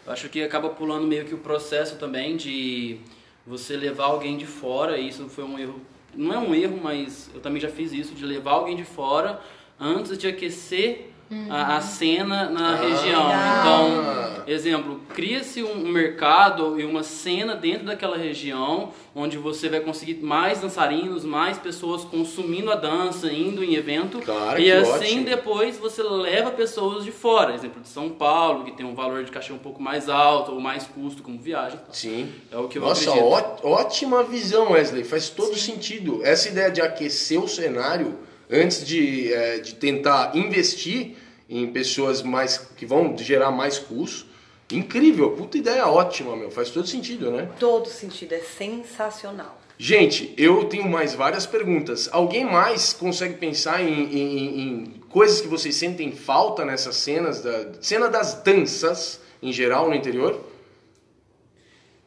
[0.06, 2.98] Eu acho que acaba pulando meio que o processo também de
[3.46, 5.80] você levar alguém de fora, isso foi um erro,
[6.14, 9.40] não é um erro, mas eu também já fiz isso, de levar alguém de fora
[9.80, 11.10] antes de aquecer
[11.50, 13.28] a, a cena na região.
[13.60, 20.14] Então, exemplo, cria-se um mercado e uma cena dentro daquela região onde você vai conseguir
[20.22, 24.18] mais dançarinos, mais pessoas consumindo a dança, indo em evento.
[24.20, 25.24] Cara, e assim ótimo.
[25.24, 29.30] depois você leva pessoas de fora, exemplo de São Paulo, que tem um valor de
[29.30, 31.78] cachê um pouco mais alto ou mais custo como viagem.
[31.92, 32.32] Sim.
[32.50, 33.66] É o que eu Nossa, acredito.
[33.66, 35.04] ótima visão, Wesley.
[35.04, 36.20] Faz todo sentido.
[36.24, 38.18] Essa ideia de aquecer o cenário
[38.50, 41.16] antes de, eh, de tentar investir
[41.48, 44.26] em pessoas mais que vão gerar mais custo.
[44.72, 46.50] Incrível, puta ideia ótima, meu.
[46.50, 47.48] Faz todo sentido, né?
[47.60, 49.60] todo sentido, é sensacional.
[49.76, 52.08] Gente, eu tenho mais várias perguntas.
[52.12, 57.42] Alguém mais consegue pensar em, em- em- em coisas que vocês sentem falta nessas cenas,
[57.42, 60.40] da cena das danças em geral no interior?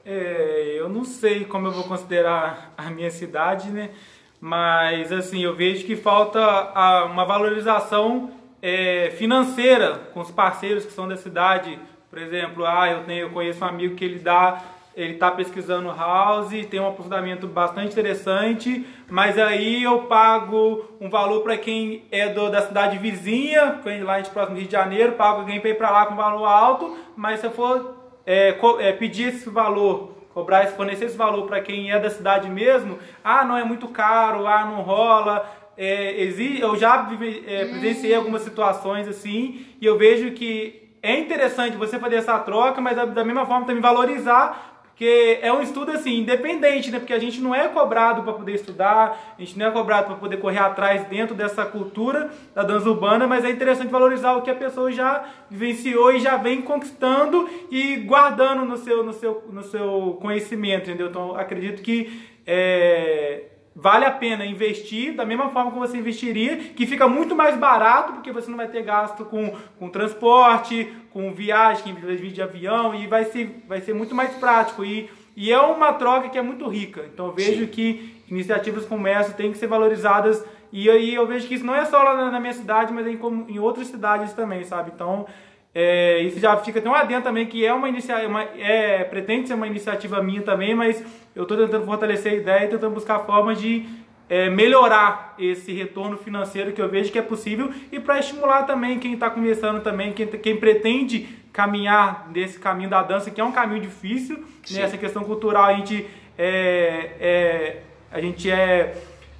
[0.06, 3.92] É, eu não sei como eu vou considerar a minha cidade, né?
[4.40, 10.92] Mas, assim, eu vejo que falta a- uma valorização é, financeira com os parceiros que
[10.92, 11.78] são da cidade.
[12.10, 14.62] Por exemplo, ah, eu, tenho, eu conheço um amigo que ele dá,
[14.96, 21.42] ele está pesquisando house, tem um aprofundamento bastante interessante, mas aí eu pago um valor
[21.44, 25.60] para quem é do, da cidade vizinha, lá de próximo Rio de Janeiro, pago alguém
[25.60, 27.96] para ir para lá com valor alto, mas se eu for
[28.26, 33.00] é, é, pedir esse valor, cobrar, fornecer esse valor para quem é da cidade mesmo,
[33.24, 35.50] ah, não é muito caro, ah, não rola.
[35.76, 41.18] É, exi- eu já vive- é, presenciei algumas situações assim, e eu vejo que é
[41.20, 45.62] interessante você fazer essa troca, mas da, da mesma forma também valorizar, porque é um
[45.62, 46.98] estudo assim, independente, né?
[46.98, 50.16] Porque a gente não é cobrado para poder estudar, a gente não é cobrado para
[50.16, 54.50] poder correr atrás dentro dessa cultura da dança urbana, mas é interessante valorizar o que
[54.50, 59.62] a pessoa já vivenciou e já vem conquistando e guardando no seu, no seu, no
[59.62, 61.10] seu conhecimento, entendeu?
[61.10, 63.44] Então, acredito que é,
[63.80, 68.14] vale a pena investir da mesma forma que você investiria, que fica muito mais barato,
[68.14, 73.26] porque você não vai ter gasto com, com transporte, com viagem, de avião, e vai
[73.26, 74.84] ser, vai ser muito mais prático.
[74.84, 77.06] E, e é uma troca que é muito rica.
[77.14, 77.68] Então eu vejo Sim.
[77.68, 80.44] que iniciativas como essa têm que ser valorizadas.
[80.74, 83.20] E aí eu vejo que isso não é só lá na, minha cidade, mas em,
[83.48, 84.92] em outras cidades também, sabe?
[84.96, 85.28] Então,
[85.74, 89.54] é, isso já fica até um adendo também, que é uma iniciativa, é, pretende ser
[89.54, 91.04] uma iniciativa minha também, mas
[91.36, 93.86] eu estou tentando fortalecer a ideia e tentando buscar formas de
[94.30, 99.00] é, melhorar esse retorno financeiro que eu vejo que é possível e para estimular também
[99.00, 103.52] quem está começando também, quem, quem pretende caminhar nesse caminho da dança, que é um
[103.52, 104.82] caminho difícil, né?
[104.82, 106.06] essa questão cultural a gente
[106.38, 108.96] é, é- a gente é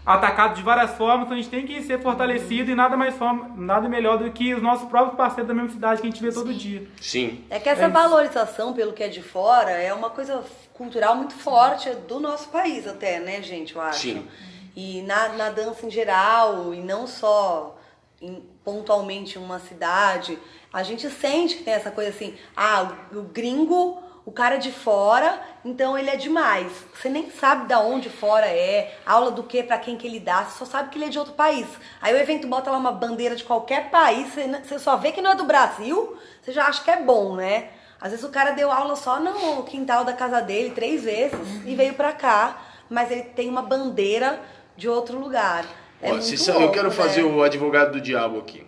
[0.08, 3.52] atacado de várias formas, então a gente tem que ser fortalecido e nada mais forma,
[3.58, 6.32] nada melhor do que os nossos próprios parceiros da mesma cidade que a gente vê
[6.32, 6.88] todo dia.
[7.02, 7.44] Sim.
[7.50, 10.44] É que essa É valorização pelo que é de fora é uma coisa
[10.74, 14.00] cultural muito forte do nosso país até, né, gente, eu acho.
[14.00, 14.28] Sim.
[14.76, 17.78] E na, na dança em geral, e não só
[18.22, 20.38] em- pontualmente em uma cidade,
[20.72, 24.74] a gente sente que tem essa coisa assim, ah, o, o gringo, o cara de
[24.74, 26.70] fora, então ele é demais.
[26.94, 30.44] Você nem sabe da onde fora é, aula do que, pra quem que ele dá,
[30.44, 31.66] você só sabe que ele é de outro país.
[32.02, 34.28] Aí o evento bota lá uma bandeira de qualquer país,
[34.66, 37.70] você, só vê que não é do Brasil, você já acha que é bom, né?
[38.02, 41.74] Às vezes o cara deu aula só no quintal da casa dele três vezes e
[41.74, 44.42] veio pra cá, mas ele tem uma bandeira
[44.76, 45.66] de outro lugar.
[46.02, 46.94] É Ó, sa- eu louco, quero né?
[46.94, 48.68] fazer o advogado do diabo aqui.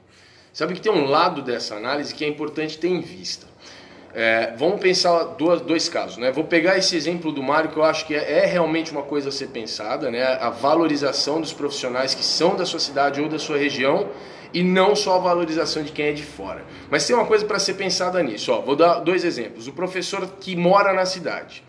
[0.53, 3.45] Sabe que tem um lado dessa análise que é importante ter em vista.
[4.13, 6.31] É, vamos pensar dois casos, né?
[6.31, 9.29] Vou pegar esse exemplo do Mário que eu acho que é, é realmente uma coisa
[9.29, 10.23] a ser pensada, né?
[10.23, 14.09] A valorização dos profissionais que são da sua cidade ou da sua região
[14.51, 16.65] e não só a valorização de quem é de fora.
[16.89, 18.51] Mas tem uma coisa para ser pensada nisso.
[18.51, 19.67] Ó, vou dar dois exemplos.
[19.67, 21.63] O professor que mora na cidade,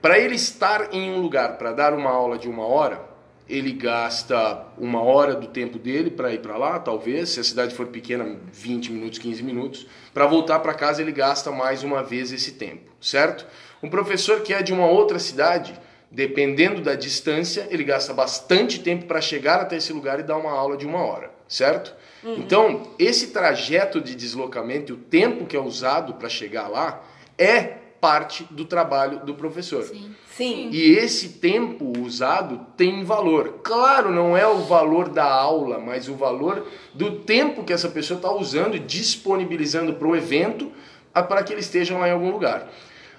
[0.00, 3.11] para ele estar em um lugar para dar uma aula de uma hora,
[3.52, 7.74] ele gasta uma hora do tempo dele para ir para lá, talvez, se a cidade
[7.74, 9.86] for pequena, 20 minutos, 15 minutos.
[10.14, 13.46] Para voltar para casa, ele gasta mais uma vez esse tempo, certo?
[13.82, 15.78] Um professor que é de uma outra cidade,
[16.10, 20.52] dependendo da distância, ele gasta bastante tempo para chegar até esse lugar e dar uma
[20.52, 21.94] aula de uma hora, certo?
[22.24, 27.02] Então, esse trajeto de deslocamento e o tempo que é usado para chegar lá
[27.36, 29.84] é parte do trabalho do professor.
[29.84, 30.70] Sim.
[30.72, 33.60] E esse tempo usado tem valor.
[33.62, 38.18] Claro, não é o valor da aula, mas o valor do tempo que essa pessoa
[38.18, 40.72] está usando e disponibilizando para o evento
[41.14, 42.68] para que eles estejam lá em algum lugar.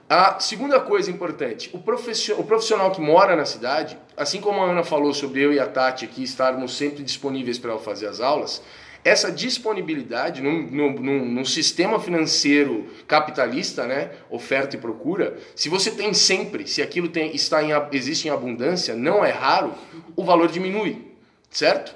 [0.10, 4.84] A segunda coisa importante, o o profissional que mora na cidade, assim como a Ana
[4.84, 8.62] falou sobre eu e a Tati aqui estarmos sempre disponíveis para fazer as aulas,
[9.04, 16.14] essa disponibilidade num, num- num- sistema financeiro capitalista, né, oferta e procura, se você tem
[16.14, 19.74] sempre, se aquilo tem, está em, existe em abundância, não é raro,
[20.16, 21.12] o valor diminui,
[21.50, 21.96] certo?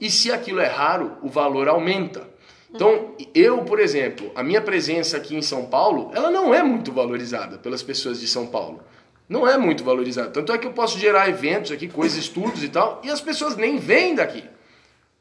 [0.00, 2.28] E se aquilo é raro, o valor aumenta.
[2.74, 6.92] Então, eu, por exemplo, a minha presença aqui em São Paulo, ela não é muito
[6.92, 8.82] valorizada pelas pessoas de São Paulo.
[9.26, 10.30] Não é muito valorizada.
[10.30, 13.56] Tanto é que eu posso gerar eventos aqui, coisas, estudos e tal, e as pessoas
[13.56, 14.44] nem vêm daqui.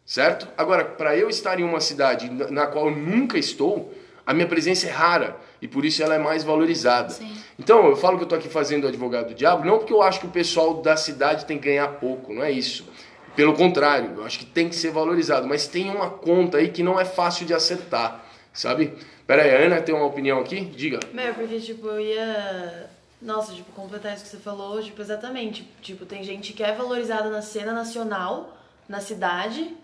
[0.08, 0.48] Certo?
[0.58, 3.94] Agora, para eu estar em uma cidade na qual eu nunca estou,
[4.26, 7.14] a minha presença é rara e por isso ela é mais valorizada.
[7.60, 10.02] Então, eu falo que eu estou aqui fazendo o advogado do diabo, não porque eu
[10.02, 12.88] acho que o pessoal da cidade tem que ganhar pouco, não é isso.
[13.36, 16.82] Pelo contrário, eu acho que tem que ser valorizado, mas tem uma conta aí que
[16.82, 18.94] não é fácil de acertar, sabe?
[19.28, 20.62] Pera aí, a Ana tem uma opinião aqui?
[20.62, 21.02] Diga.
[21.12, 22.90] Meu, porque, tipo, eu ia.
[23.22, 25.70] Nossa, tipo, completar isso que você falou, tipo, exatamente.
[25.82, 29.76] Tipo, tem gente que é valorizada na cena nacional, na cidade,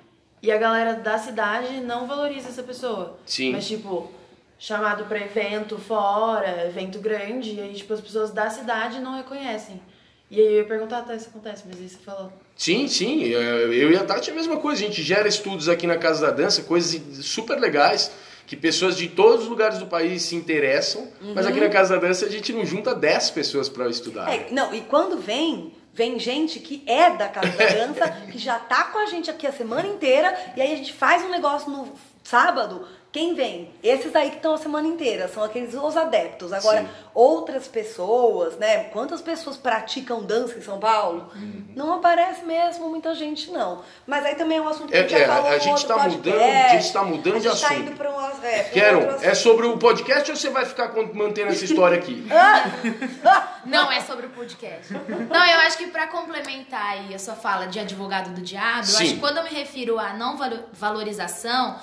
[0.43, 3.17] e a galera da cidade não valoriza essa pessoa.
[3.25, 3.53] Sim.
[3.53, 4.11] Mas, tipo,
[4.59, 9.81] chamado pra evento fora, evento grande, e aí, tipo, as pessoas da cidade não reconhecem.
[10.29, 12.33] E aí eu ia perguntar, tá, isso acontece, mas aí você falou.
[12.57, 13.33] Sim, sim.
[13.33, 14.83] é, Eu e a Tati é a mesma coisa.
[14.83, 18.11] A gente gera estudos aqui na Casa da Dança, coisas super legais,
[18.45, 21.07] que pessoas de todos os lugares do país se interessam.
[21.33, 24.29] Mas aqui na Casa da Dança a gente não junta 10 pessoas para estudar.
[24.33, 28.57] É, não, e quando vem, vem gente que é da Casa da Dança, que já
[28.57, 31.69] tá com a gente aqui a semana inteira, e aí a gente faz um negócio
[31.69, 32.87] no sábado.
[33.13, 33.69] Quem vem?
[33.83, 36.51] Esses aí que estão a semana inteira, são aqueles os adeptos.
[36.51, 36.89] Agora, Sim.
[37.13, 38.85] outras pessoas, né?
[38.85, 41.31] Quantas pessoas praticam dança em São Paulo?
[41.75, 43.83] Não aparece mesmo muita gente, não.
[44.07, 45.65] Mas aí também é um assunto que É, a gente já é, falou a gente
[45.67, 47.81] no outro tá mudando- a gente tá mudando A de gente tá assunto.
[47.81, 51.51] indo pra um, é, um Quero, é sobre o podcast ou você vai ficar mantendo
[51.51, 52.25] essa história aqui?
[53.63, 54.91] Não é sobre o podcast.
[54.91, 58.83] Não, eu acho que pra complementar aí a sua fala de advogado do diabo, eu
[58.85, 59.03] Sim.
[59.03, 61.77] acho que quando eu me refiro à não valo- valorização,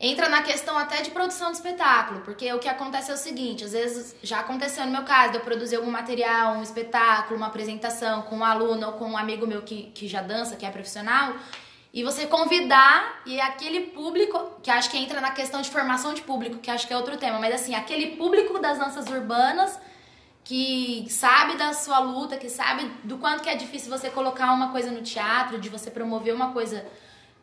[0.00, 3.64] entra na questão até de produção de espetáculo, porque o que acontece é o seguinte,
[3.64, 7.48] às vezes já aconteceu no meu caso, de eu produzir algum material, um espetáculo, uma
[7.48, 10.70] apresentação com um aluno ou com um amigo meu que, que já dança, que é
[10.70, 11.34] profissional,
[11.92, 16.22] e você convidar e aquele público, que acho que entra na questão de formação de
[16.22, 19.78] público, que acho que é outro tema, mas assim, aquele público das danças urbanas
[20.42, 24.72] que sabe da sua luta, que sabe do quanto que é difícil você colocar uma
[24.72, 26.86] coisa no teatro, de você promover uma coisa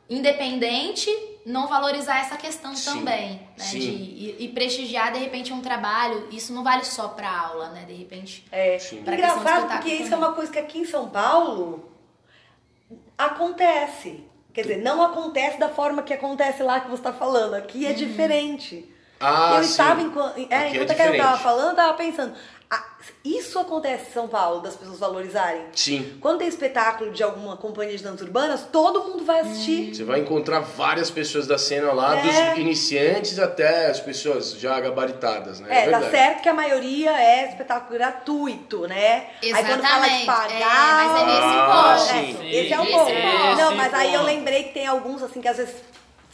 [0.10, 1.10] independente,
[1.46, 3.40] não valorizar essa questão Sim, também, né?
[3.58, 3.80] sim.
[3.80, 6.28] De, e, e prestigiar, de repente, um trabalho.
[6.32, 7.86] Isso não vale só pra aula, né?
[7.86, 8.46] De repente.
[8.52, 9.04] É, Sim.
[9.04, 11.92] Pra engraçado porque isso é uma coisa que aqui em São Paulo
[13.18, 14.24] acontece.
[14.54, 17.54] Quer dizer, não acontece da forma que acontece lá que você está falando.
[17.54, 18.92] Aqui é diferente.
[19.20, 19.70] Ah, eu sim.
[19.72, 22.34] estava, enquanto, é, é enquanto a Carol estava falando, eu estava pensando.
[22.70, 22.84] Ah,
[23.24, 25.62] isso acontece em São Paulo, das pessoas valorizarem.
[25.74, 26.18] Sim.
[26.20, 29.96] Quando tem espetáculo de alguma companhia de danças urbanas, todo mundo vai assistir.
[29.96, 32.22] Você vai encontrar várias pessoas da cena lá, É.
[32.52, 35.68] dos iniciantes até as pessoas já gabaritadas, né?
[35.70, 36.12] É, tá verdade.
[36.12, 39.28] certo que a maioria é espetáculo gratuito, né?
[39.42, 40.26] Aí quando fala de Exatamente.
[40.26, 41.06] pagar.
[41.06, 42.08] É, mas é nesse Ah, ponto.
[42.12, 42.38] sim.
[42.48, 43.10] É, esse é o Esse ponto.
[43.12, 45.76] é não, mas aí eu lembrei que tem alguns, assim, que às vezes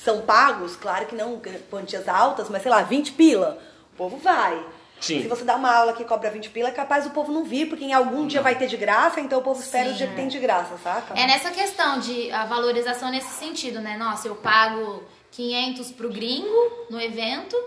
[0.03, 3.59] são pagos, claro que não quantias altas, mas sei lá, 20 pila.
[3.93, 4.59] O povo vai.
[5.03, 5.21] Sim.
[5.21, 7.67] Se você dá uma aula que cobra 20 pila, é capaz do povo não vir,
[7.67, 10.07] porque em algum dia vai ter de graça, então o povo espera o Sim, dia
[10.07, 11.13] que tem de graça, saca?
[11.19, 13.97] É nessa questão de a valorização nesse sentido, né?
[13.97, 17.57] Nossa, eu pago 500 pro gringo no evento,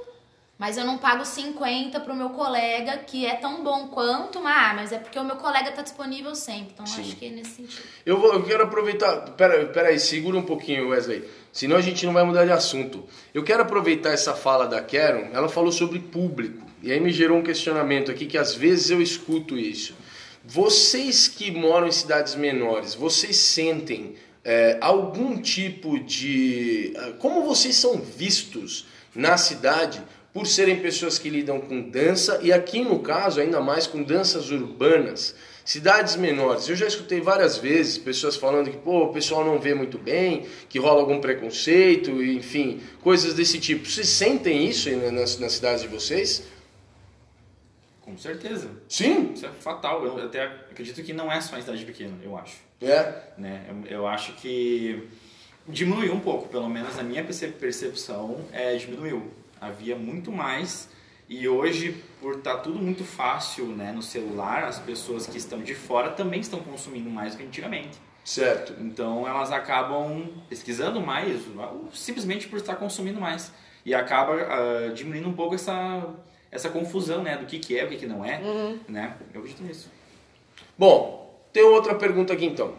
[0.59, 4.75] mas eu não pago 50 pro meu colega, que é tão bom quanto, mas, ah,
[4.75, 6.70] mas é porque o meu colega tá disponível sempre.
[6.72, 7.03] Então Sim.
[7.03, 7.83] acho que é nesse sentido.
[8.07, 9.33] Eu, vou, eu quero aproveitar.
[9.33, 11.29] Pera, pera aí, segura um pouquinho, Wesley.
[11.57, 13.05] Senão a gente não vai mudar de assunto.
[13.33, 15.31] Eu quero aproveitar essa fala da Karen.
[15.33, 16.66] Ela falou sobre público.
[16.83, 19.95] E aí me gerou um questionamento aqui que às vezes eu escuto isso.
[20.45, 26.92] Vocês que moram em cidades menores, vocês sentem é, algum tipo de.
[26.95, 30.03] ah, Como vocês são vistos na cidade
[30.35, 34.51] por serem pessoas que lidam com dança e aqui no caso ainda mais com danças
[34.51, 35.35] urbanas?
[35.67, 39.75] Cidades menores, eu já escutei várias vezes pessoas falando que pô, o pessoal não vê
[39.75, 43.85] muito bem, que rola algum preconceito, enfim, coisas desse tipo.
[43.85, 46.45] Vocês sentem isso nas, nas cidades de vocês?
[48.01, 48.71] Com certeza.
[48.89, 49.33] Sim?
[49.33, 50.07] Isso é fatal.
[50.07, 52.59] Eu até acredito que não é só em cidade pequena, eu acho.
[52.81, 53.13] É.
[53.37, 53.67] Né?
[53.69, 55.03] Eu, eu acho que
[55.69, 59.33] diminuiu um pouco, pelo menos na minha perce- percepção, é, diminuiu.
[59.61, 60.89] Havia muito mais
[61.29, 65.75] e hoje, por estar tudo muito fácil né, no celular, as pessoas que estão de
[65.75, 67.99] fora também estão consumindo mais do que antigamente.
[68.25, 68.75] Certo.
[68.81, 71.43] Então elas acabam pesquisando mais,
[71.93, 73.53] simplesmente por estar consumindo mais.
[73.85, 76.15] E acaba ah, diminuindo um pouco essa,
[76.51, 78.41] essa confusão né, do que, que é, o que, que não é.
[78.89, 79.17] Né?
[79.33, 79.91] Eu acredito nisso.
[80.79, 82.75] Bom, tem outra pergunta aqui então.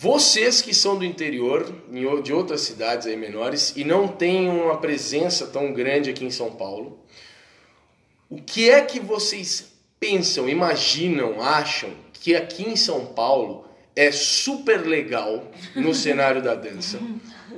[0.00, 1.74] Vocês que são do interior,
[2.22, 6.52] de outras cidades aí menores, e não têm uma presença tão grande aqui em São
[6.52, 7.00] Paulo,
[8.30, 13.64] o que é que vocês pensam, imaginam, acham que aqui em São Paulo
[13.96, 17.00] é super legal no cenário da dança?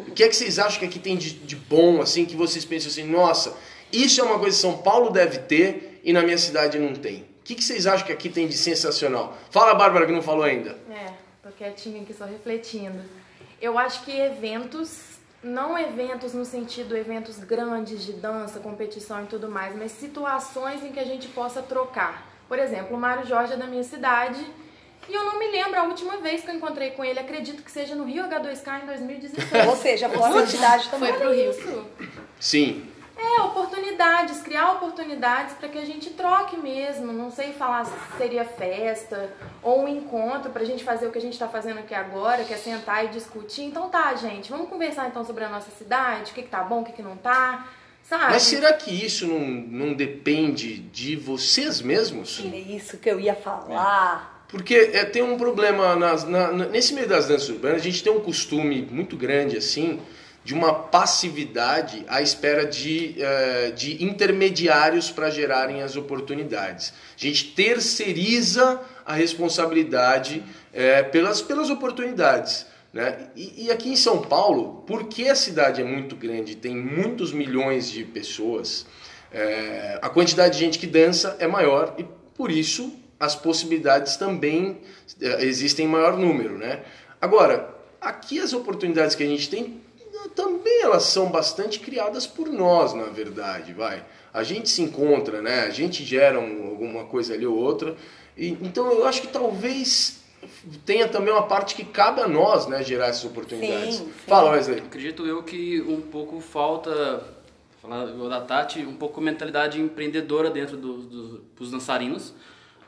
[0.09, 2.65] O que é que vocês acham que aqui tem de, de bom, assim, que vocês
[2.65, 3.55] pensam assim, nossa,
[3.93, 7.29] isso é uma coisa que São Paulo deve ter e na minha cidade não tem?
[7.41, 9.37] O que, que vocês acham que aqui tem de sensacional?
[9.51, 10.79] Fala, Bárbara, que não falou ainda.
[10.89, 11.13] É,
[11.51, 13.01] tô quietinha aqui só refletindo.
[13.61, 19.51] Eu acho que eventos, não eventos no sentido eventos grandes de dança, competição e tudo
[19.51, 22.27] mais, mas situações em que a gente possa trocar.
[22.49, 24.45] Por exemplo, o Mário Jorge é da minha cidade
[25.09, 27.71] e eu não me lembro a última vez que eu encontrei com ele, acredito que
[27.71, 29.67] seja no Rio H2K em 2016.
[29.67, 31.11] Ou seja, fora da cidade também.
[31.11, 31.51] Foi pro Rio.
[31.51, 31.87] Isso.
[32.39, 32.87] Sim.
[33.23, 37.13] É, oportunidades, criar oportunidades para que a gente troque mesmo.
[37.13, 39.31] Não sei falar se seria festa
[39.63, 42.55] ou um encontro pra gente fazer o que a gente tá fazendo aqui agora, que
[42.55, 43.63] é sentar e discutir.
[43.63, 46.81] Então tá, gente, vamos conversar então sobre a nossa cidade, o que, que tá bom,
[46.81, 47.67] o que, que não tá.
[48.09, 48.25] Sabe?
[48.33, 52.41] Mas será que isso não, não depende de vocês mesmos?
[52.53, 54.47] É isso que eu ia falar.
[54.49, 58.03] Porque é, tem um problema nas, na, na- nesse meio das danças urbanas, a gente
[58.03, 60.01] tem um costume muito grande assim
[60.43, 66.95] de uma passividade à espera de, eh, de intermediários para gerarem as oportunidades.
[67.17, 72.67] A gente terceiriza a responsabilidade eh, pelas, pelas oportunidades.
[72.93, 73.29] Né?
[73.37, 77.91] E, e aqui em São Paulo, porque a cidade é muito grande, tem muitos milhões
[77.91, 78.87] de pessoas,
[79.31, 84.81] eh, a quantidade de gente que dança é maior e por isso as possibilidades também
[85.41, 86.81] existem em maior número, né?
[87.21, 87.69] Agora,
[88.01, 89.83] aqui as oportunidades que a gente tem
[90.35, 94.05] também elas são bastante criadas por nós, na verdade, vai.
[94.33, 95.61] A gente se encontra, né?
[95.63, 97.97] A gente gera um- alguma coisa ali ou outra.
[98.37, 100.21] E, então eu acho que talvez
[100.87, 103.97] tenha também uma parte que cabe a nós, né, gerar essas oportunidades.
[103.97, 104.13] Sim, sim.
[104.27, 104.79] Fala, Wesley.
[104.79, 107.23] Acredito eu que um pouco falta,
[107.83, 112.33] falar igual da Tati, um pouco mentalidade empreendedora dentro do- do- dos dançarinos.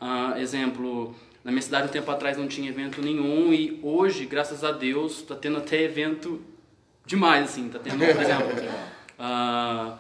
[0.01, 1.15] Ah, exemplo,
[1.45, 5.19] na minha cidade um tempo atrás não tinha evento nenhum e hoje, graças a Deus,
[5.19, 6.41] está tendo até evento
[7.07, 7.69] demais, assim.
[7.69, 8.49] Tá tendo, por exemplo,
[9.19, 9.99] ah,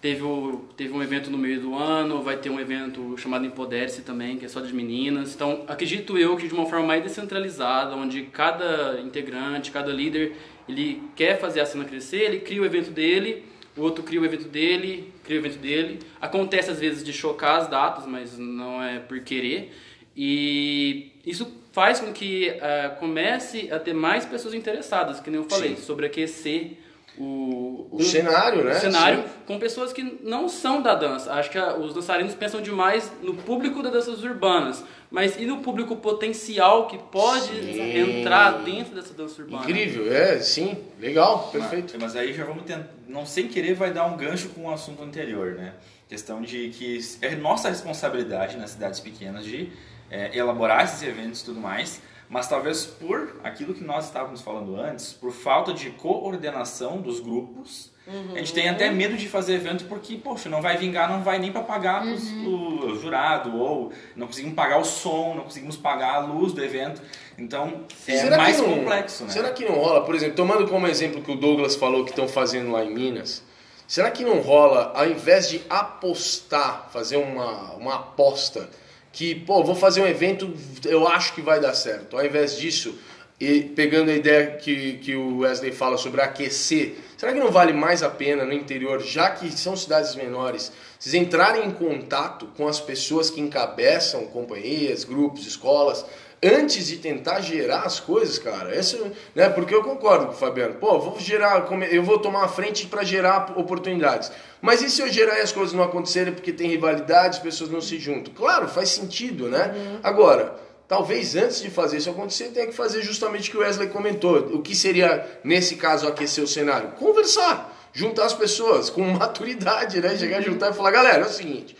[0.00, 4.02] teve, o, teve um evento no meio do ano, vai ter um evento chamado Empodere-se
[4.02, 5.34] também, que é só de meninas.
[5.34, 10.36] Então, acredito eu que de uma forma mais descentralizada, onde cada integrante, cada líder,
[10.68, 13.44] ele quer fazer a cena crescer, ele cria o evento dele,
[13.76, 15.98] o outro cria o evento dele, cria o evento dele.
[16.20, 19.74] Acontece às vezes de chocar as datas, mas não é por querer.
[20.16, 25.48] E isso faz com que eh, comece a ter mais pessoas interessadas, que nem eu
[25.50, 25.82] falei, Sim.
[25.82, 26.78] sobre aquecer
[27.18, 28.72] o, O cenário, né?
[28.72, 29.28] o cenário Sim.
[29.46, 31.32] com pessoas que não são da dança.
[31.32, 35.58] Acho que a- os dançarinos pensam demais no público das danças urbanas, mas e no
[35.58, 38.18] público potencial que pode Sim.
[38.20, 39.62] entrar dentro dessa dança urbana?
[39.62, 41.94] Incrível, é, sim, legal, perfeito.
[41.94, 44.72] Mas, mas aí já vamos tentar, não sem querer vai dar um gancho com o
[44.72, 45.72] assunto anterior, né?
[46.08, 49.70] Questão de que é nossa responsabilidade nas cidades pequenas de
[50.10, 54.76] é, elaborar esses eventos e tudo mais, mas talvez por aquilo que nós estávamos falando
[54.76, 57.92] antes, por falta de coordenação dos grupos,
[58.34, 61.38] a gente tem até medo de fazer evento porque, poxa, não vai vingar, não vai
[61.38, 66.16] nem para pagar pros- o jurado, ou não conseguimos pagar o som, não conseguimos pagar
[66.16, 67.00] a luz do evento.
[67.38, 69.30] Então, é Será mais não- complexo, né?
[69.30, 72.28] Será que não rola, por exemplo, tomando como exemplo que o Douglas falou que estão
[72.28, 73.42] fazendo lá em Minas,
[73.88, 78.68] será que não rola, ao invés de apostar, fazer uma, uma aposta,
[79.14, 80.52] que, pô, vou fazer um evento,
[80.84, 82.98] eu acho que vai dar certo, ao invés disso,
[83.40, 87.72] e pegando a ideia que, que o Wesley fala sobre aquecer, será que não vale
[87.72, 92.66] mais a pena no interior, já que são cidades menores, vocês entrarem em contato com
[92.66, 96.04] as pessoas que encabeçam companhias, grupos, escolas,
[96.44, 98.74] antes de tentar gerar as coisas, cara.
[98.74, 98.98] Essa,
[99.34, 99.48] né?
[99.48, 100.74] Porque eu concordo com o Fabiano.
[100.74, 104.30] Pô, vou gerar, eu vou tomar a frente para gerar oportunidades.
[104.60, 107.70] Mas e se eu gerar e as coisas não acontecerem porque tem rivalidade, as pessoas
[107.70, 108.32] não se juntam?
[108.34, 109.98] Claro, faz sentido, né?
[110.02, 110.54] Agora,
[110.86, 114.38] talvez antes de fazer isso acontecer, tenha que fazer justamente o que o Wesley comentou.
[114.38, 116.90] O que seria, nesse caso, aquecer o cenário?
[116.92, 120.16] Conversar, juntar as pessoas com maturidade, né?
[120.16, 121.76] Chegar, juntar e falar, galera, é o seguinte,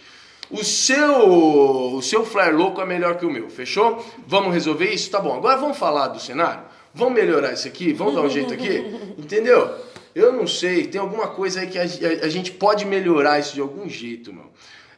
[0.54, 4.04] o seu, o seu flare louco é melhor que o meu, fechou?
[4.26, 5.10] Vamos resolver isso?
[5.10, 5.34] Tá bom.
[5.36, 6.62] Agora vamos falar do cenário?
[6.94, 7.92] Vamos melhorar isso aqui?
[7.92, 8.84] Vamos dar um jeito aqui?
[9.18, 9.74] Entendeu?
[10.14, 13.54] Eu não sei, tem alguma coisa aí que a, a- a gente pode melhorar isso
[13.54, 14.44] de algum jeito, meu.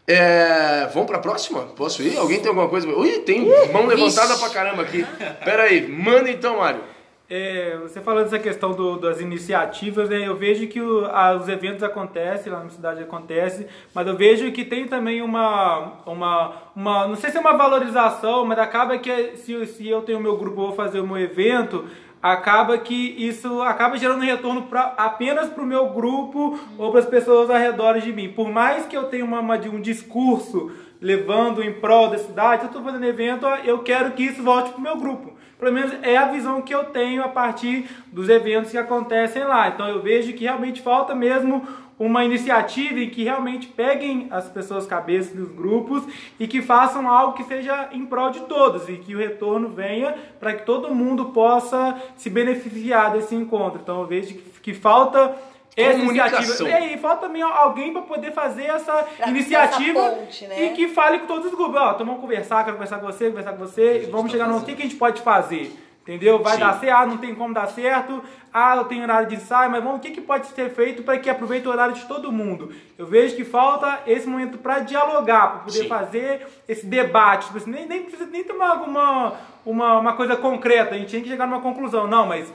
[0.07, 1.63] É, vamos pra próxima?
[1.63, 2.17] Posso ir?
[2.17, 2.87] Alguém tem alguma coisa?
[2.89, 5.05] Ui, tem mão levantada pra caramba aqui.
[5.45, 6.81] Pera aí, manda então, Mário.
[7.29, 11.49] É, você falando dessa questão do- das iniciativas, né, eu vejo que o- a- os
[11.49, 17.09] eventos acontecem, lá na cidade acontece, mas eu vejo que tem também uma, uma, uma
[17.09, 20.57] não sei se é uma valorização, mas acaba que se, se eu tenho meu grupo,
[20.57, 21.85] vou fazer o meu evento,
[22.23, 27.07] acaba que isso acaba gerando retorno pra, apenas para o meu grupo ou para as
[27.07, 28.29] pessoas ao redor de mim.
[28.29, 30.71] Por mais que eu tenha uma, uma- um discurso
[31.01, 34.71] levando em prol da cidade, se eu estou fazendo evento, eu quero que isso volte
[34.71, 35.36] para o meu grupo.
[35.59, 39.69] Pelo menos é a visão que eu tenho a partir dos eventos que acontecem lá.
[39.69, 41.67] Então eu vejo que realmente falta mesmo
[41.99, 46.03] uma iniciativa em que realmente peguem as pessoas cabeças dos grupos
[46.39, 50.15] e que façam algo que seja em prol de todos e que o retorno venha
[50.39, 53.81] para que todo mundo possa se beneficiar desse encontro.
[53.83, 55.35] Então eu vejo que, que falta
[55.77, 56.81] essa iniciativa.
[56.81, 60.65] E falta também alguém para poder fazer essa Pra iniciativa essa ponte, né?
[60.65, 61.77] e que fale com todos os grupos.
[61.77, 64.61] Ó, então vamos conversar, quero conversar com você, conversar com você, e vamos chegar no
[64.63, 65.77] que, que a gente pode fazer.
[66.03, 66.41] Entendeu?
[66.41, 66.61] Vai Sim.
[66.61, 68.23] dar certo, ah, não tem como dar certo,
[68.55, 71.19] ah, eu tenho horário de ensaio, mas vamos, o que, que pode ser feito para
[71.19, 72.73] que aproveite o horário de todo mundo?
[72.97, 75.89] Eu vejo que falta esse momento para dialogar, para poder Sim.
[75.89, 77.47] fazer esse debate.
[77.47, 79.35] Tipo assim, nem, nem precisa nem tomar alguma
[79.67, 82.07] uma, uma coisa concreta, a gente tem que chegar numa conclusão.
[82.07, 82.53] Não, mas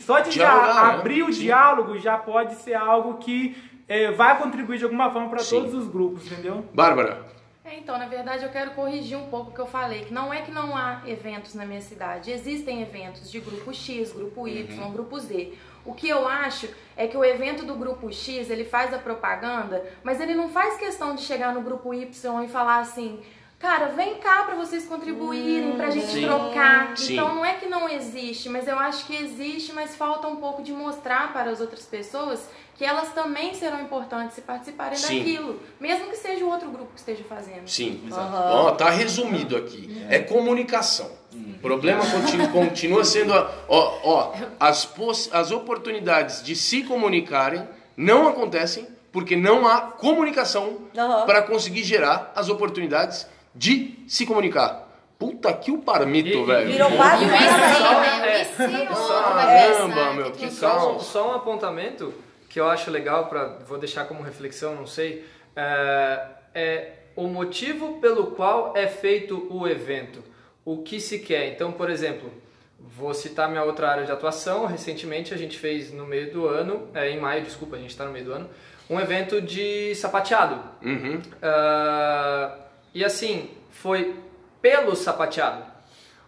[0.00, 0.94] só de já Dialogar, né?
[0.98, 1.40] abrir o Sim.
[1.40, 3.56] diálogo já pode ser algo que
[3.88, 6.64] eh, vai contribuir de alguma forma para todos os grupos, entendeu?
[6.74, 7.26] Bárbara.
[7.64, 10.32] É, então, na verdade, eu quero corrigir um pouco o que eu falei, que não
[10.32, 12.30] é que não há eventos na minha cidade.
[12.30, 14.92] Existem eventos de grupo X, grupo Y, Uhum.
[14.92, 15.52] grupo Z.
[15.84, 16.66] O que eu acho
[16.96, 20.78] é que o evento do grupo X, ele faz a propaganda, mas ele não faz
[20.78, 23.20] questão de chegar no grupo Y e falar assim,
[23.58, 26.22] cara, vem cá pra vocês contribuírem, pra gente Sim.
[26.22, 26.96] trocar.
[26.96, 27.14] Sim.
[27.14, 30.62] Então, não é que não existe, mas eu acho que existe, mas falta um pouco
[30.62, 35.18] de mostrar para as outras pessoas que elas também serão importantes se participarem Sim.
[35.18, 37.66] daquilo, mesmo que seja o outro grupo que esteja fazendo.
[37.68, 38.04] Sim.
[38.06, 38.32] Exato.
[38.36, 40.00] Ó, tá resumido aqui.
[40.08, 41.10] É comunicação.
[41.34, 47.68] O problema continua, continua sendo a, ó, ó, as, poss- as oportunidades de se comunicarem
[47.96, 51.26] não acontecem porque não há comunicação Aham.
[51.26, 53.26] para conseguir gerar as oportunidades
[53.58, 54.86] de se comunicar.
[55.18, 56.70] Puta que o parmito, E- velho.
[56.72, 58.70] Virou quase oração.
[58.70, 58.88] né?
[58.88, 62.14] Outro vai Caramba, pensar meu, que Só, um- só um apontamento
[62.48, 65.24] que eu acho legal para vou deixar como reflexão, não sei,
[65.56, 66.20] é,
[66.54, 70.22] é o motivo pelo qual é feito o evento,
[70.64, 71.48] o que se quer.
[71.48, 72.30] Então, por exemplo,
[72.78, 74.66] vou citar minha outra área de atuação.
[74.66, 78.04] Recentemente a gente fez no meio do ano, é, em maio, desculpa, a gente está
[78.04, 78.48] no meio do ano,
[78.88, 80.62] um evento de sapateado.
[80.82, 81.20] Uhum.
[81.42, 82.56] Ah,
[82.94, 84.14] e assim, foi
[84.62, 85.64] pelo sapateado.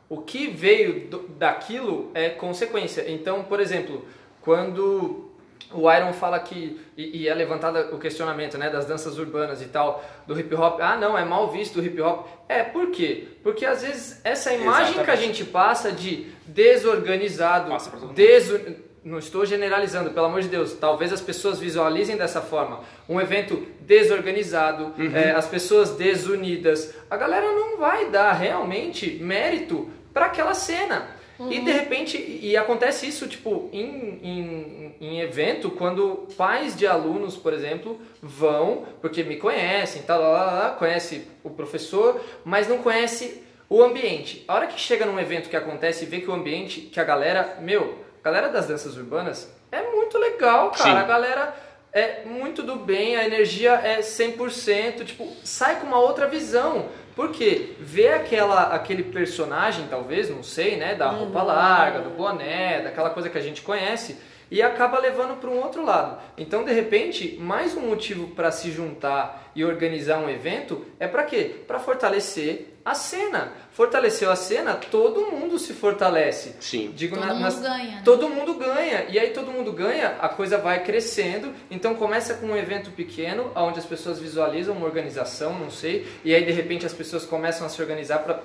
[0.08, 3.04] O que veio do- daquilo é consequência.
[3.10, 4.04] Então, por exemplo,
[4.40, 5.30] quando
[5.72, 9.66] o Iron fala que, e, e é levantado o questionamento né, das danças urbanas e
[9.66, 12.26] tal, do hip hop, ah não, é mal visto o hip hop.
[12.48, 13.28] É, por quê?
[13.42, 15.26] Porque às vezes essa imagem que a Exatamente.
[15.38, 18.60] gente passa de desorganizado, Passa desu-
[19.04, 20.74] não estou generalizando, pelo amor de Deus.
[20.74, 22.80] Talvez as pessoas visualizem dessa forma.
[23.08, 26.94] Um evento desorganizado, é, as pessoas desunidas.
[27.08, 31.20] A galera não vai dar realmente mérito para aquela cena.
[31.48, 37.34] E de repente, e acontece isso tipo em, em, em evento, quando pais de alunos,
[37.34, 42.78] por exemplo, vão, porque me conhecem, tal, lá, lá, lá, conhece o professor, mas não
[42.78, 44.44] conhece o ambiente.
[44.46, 47.04] A hora que chega num evento que acontece e vê que o ambiente, que a
[47.04, 50.90] galera, meu, a galera das danças urbanas é muito legal, cara.
[50.90, 50.96] Sim.
[50.96, 51.54] A galera
[51.92, 56.88] é muito do bem, a energia é 100%, tipo, sai com uma outra visão.
[57.16, 63.10] Porque vê aquela, aquele personagem, talvez, não sei, né, da roupa larga, do boné, daquela
[63.10, 64.16] coisa que a gente conhece,
[64.50, 66.18] e acaba levando para um outro lado.
[66.38, 71.24] Então, de repente, mais um motivo para se juntar e organizar um evento é para
[71.24, 71.56] quê?
[71.66, 73.52] Para fortalecer a cena.
[73.72, 76.54] Fortaleceu a cena, todo mundo se fortalece.
[76.60, 76.92] Sim.
[76.94, 78.02] Digo Todo na- mundo nas- ganha, né?
[78.04, 79.06] Todo mundo ganha.
[79.08, 81.52] E aí todo mundo ganha, a coisa vai crescendo.
[81.70, 86.34] Então começa com um evento pequeno, onde as pessoas visualizam uma organização, não sei, e
[86.34, 88.40] aí de repente as pessoas começam a se organizar para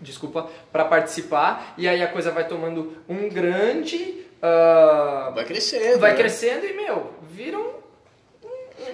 [0.00, 5.98] desculpa, para participar, e aí a coisa vai tomando um grande ah, Vai crescendo.
[5.98, 6.16] vai né?
[6.16, 7.58] crescendo e meu, vira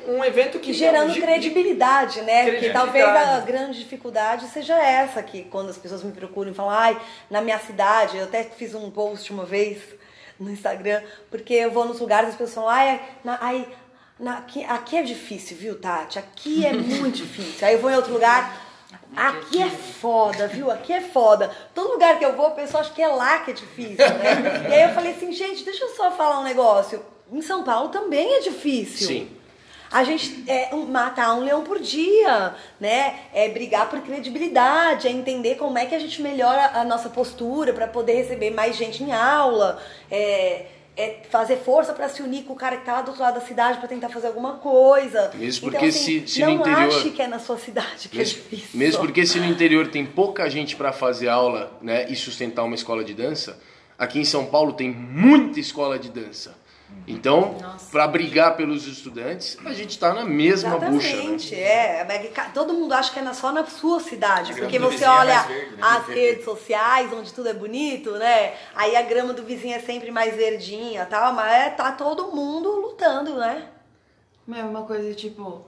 [0.09, 2.51] um, evento que gerando de- de- credibilidade, né?
[2.51, 3.37] Porque talvez Credibilidade.
[3.43, 7.41] a grande dificuldade seja essa, que quando as pessoas me procuram e falam, ai, na
[7.41, 9.79] minha cidade, eu até fiz um post uma vez
[10.39, 13.69] no Instagram, porque eu vou nos lugares e as pessoas falam, ai, na- ai
[14.19, 16.19] na- aqui, aqui é difícil, viu, Tati?
[16.19, 17.67] Aqui é muito difícil.
[17.67, 18.63] Aí eu vou em outro lugar,
[19.17, 20.71] aqui é foda, viu?
[20.71, 21.51] Aqui é foda.
[21.75, 24.67] Todo lugar que eu vou, o pessoal acha que é lá que é difícil, né?
[24.71, 27.05] E aí eu falei assim, gente, deixa eu só falar um negócio.
[27.33, 29.07] Em São Paulo também é difícil.
[29.09, 29.37] Sim.
[29.95, 33.15] A gente é matar um leão por dia, né?
[33.33, 37.73] É brigar por credibilidade, é entender como é que a gente melhora a nossa postura
[37.73, 39.81] para poder receber mais gente em aula,
[40.11, 40.67] é,
[40.97, 43.35] é fazer força para se unir com o cara que tá lá do outro lado
[43.35, 45.31] da cidade para tentar fazer alguma coisa.
[45.35, 48.09] Mesmo então, porque assim, se- se no não interior- ache que é na sua cidade
[48.09, 48.79] que Mesmo, é difícil.
[48.79, 52.75] mesmo porque se no interior tem pouca gente para fazer aula né, e sustentar uma
[52.75, 53.61] escola de dança,
[53.97, 56.64] aqui em São Paulo tem muita escola de dança.
[57.07, 57.57] Então,
[57.93, 61.07] para brigar pelos estudantes, a gente está na mesma bucha.
[61.09, 61.13] Né?
[61.13, 62.05] Exatamente, é.
[62.09, 65.09] Mas ca- Todo mundo acha que é só na sua cidade, A porque você é
[65.11, 65.83] olha mais verde, né?
[65.83, 68.55] as redes sociais, onde tudo é bonito, né?
[68.75, 72.29] Aí a grama do vizinho é sempre mais verdinha e tal, mas é, tá todo
[72.35, 73.69] mundo lutando, né?
[74.47, 75.67] Meu, uma coisa tipo,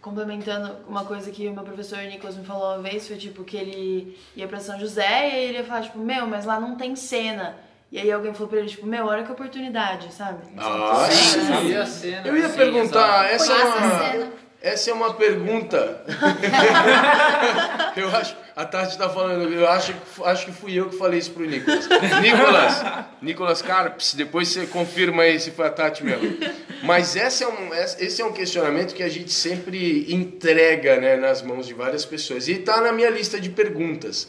[0.00, 3.56] complementando uma coisa que o meu professor Nicolas me falou uma vez, foi tipo que
[3.56, 6.94] ele ia pra São José e ele ia falar, tipo, meu, mas lá não tem
[6.94, 7.58] cena.
[7.90, 10.42] E aí alguém falou pra ele, tipo, meu, olha que oportunidade, sabe?
[10.58, 11.40] Ah, Sim.
[11.40, 11.76] sim.
[11.76, 12.26] A cena.
[12.26, 16.04] Eu ia Sim, perguntar, essa é, uma, essa é uma pergunta.
[17.96, 21.30] eu acho, a Tati tá falando, eu acho, acho que fui eu que falei isso
[21.30, 21.88] pro Nicolas.
[22.20, 22.84] Nicolas,
[23.22, 26.36] Nicolas Carps, depois você confirma aí se foi a Tati mesmo.
[26.82, 31.40] Mas esse é um, esse é um questionamento que a gente sempre entrega né, nas
[31.40, 32.48] mãos de várias pessoas.
[32.48, 34.28] E tá na minha lista de perguntas.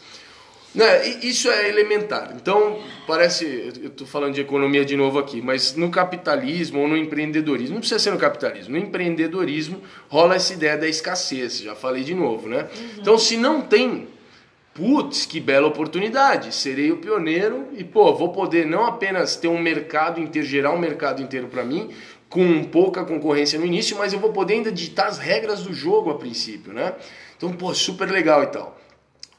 [0.77, 2.35] Né, isso é elementar.
[2.35, 6.95] Então, parece, eu estou falando de economia de novo aqui, mas no capitalismo ou no
[6.95, 12.03] empreendedorismo, não precisa ser no capitalismo, no empreendedorismo rola essa ideia da escassez, já falei
[12.03, 12.67] de novo, né?
[12.95, 14.07] Então, se não tem,
[14.75, 19.59] putz, que bela oportunidade, serei o pioneiro e, pô, vou poder não apenas ter um
[19.59, 21.89] mercado inteiro, gerar um mercado inteiro para mim,
[22.29, 26.11] com pouca concorrência no início, mas eu vou poder ainda ditar as regras do jogo
[26.11, 26.93] a princípio, né?
[27.35, 28.77] Então, pô, super legal e tal.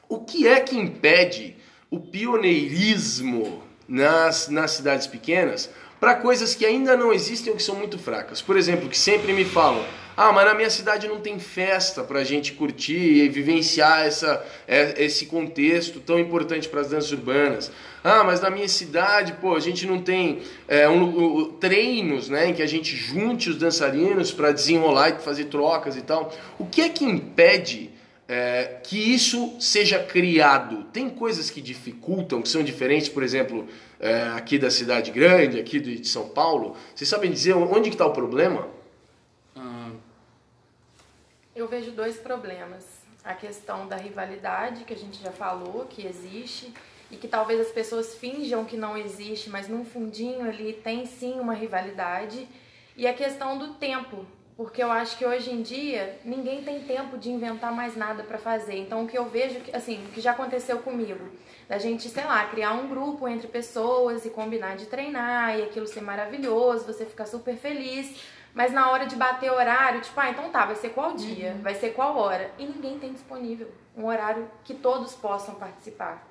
[0.09, 1.55] O que é que impede
[1.91, 7.75] o pioneirismo nas, nas cidades pequenas para coisas que ainda não existem ou que são
[7.75, 8.41] muito fracas?
[8.41, 9.85] Por exemplo, que sempre me falam:
[10.17, 14.43] ah, mas na minha cidade não tem festa para a gente curtir e vivenciar essa,
[14.67, 17.71] é, esse contexto tão importante para as danças urbanas.
[18.03, 22.53] Ah, mas na minha cidade, pô, a gente não tem é, um, treinos, né, em
[22.55, 26.33] que a gente junte os dançarinos para desenrolar e fazer trocas e tal.
[26.57, 27.91] O que é que impede
[28.29, 30.83] é, que isso seja criado.
[30.93, 33.67] Tem coisas que dificultam, que são diferentes, por exemplo,
[33.99, 36.77] é, aqui da cidade grande, aqui de São Paulo.
[36.93, 38.67] Vocês sabem dizer onde está o problema?
[41.59, 42.85] Eu vejo dois problemas.
[43.21, 46.73] A questão da rivalidade, que a gente já falou, que existe,
[47.11, 51.37] e que talvez as pessoas finjam que não existe, mas num fundinho ali tem sim
[51.37, 52.47] uma rivalidade.
[52.95, 54.25] E a questão do tempo,
[54.59, 58.37] porque eu acho que hoje em dia ninguém tem tempo de inventar mais nada para
[58.37, 58.77] fazer.
[58.77, 61.29] Então o que eu vejo, assim, o que já aconteceu comigo,
[61.69, 65.87] da gente, sei lá, criar um grupo entre pessoas e combinar de treinar e aquilo
[65.87, 68.21] ser maravilhoso, você ficar super feliz,
[68.53, 71.75] mas na hora de bater horário, tipo, ah, então tá, vai ser qual dia, vai
[71.75, 73.71] ser qual hora, e ninguém tem disponível.
[73.95, 76.28] Um horário que todos possam participar.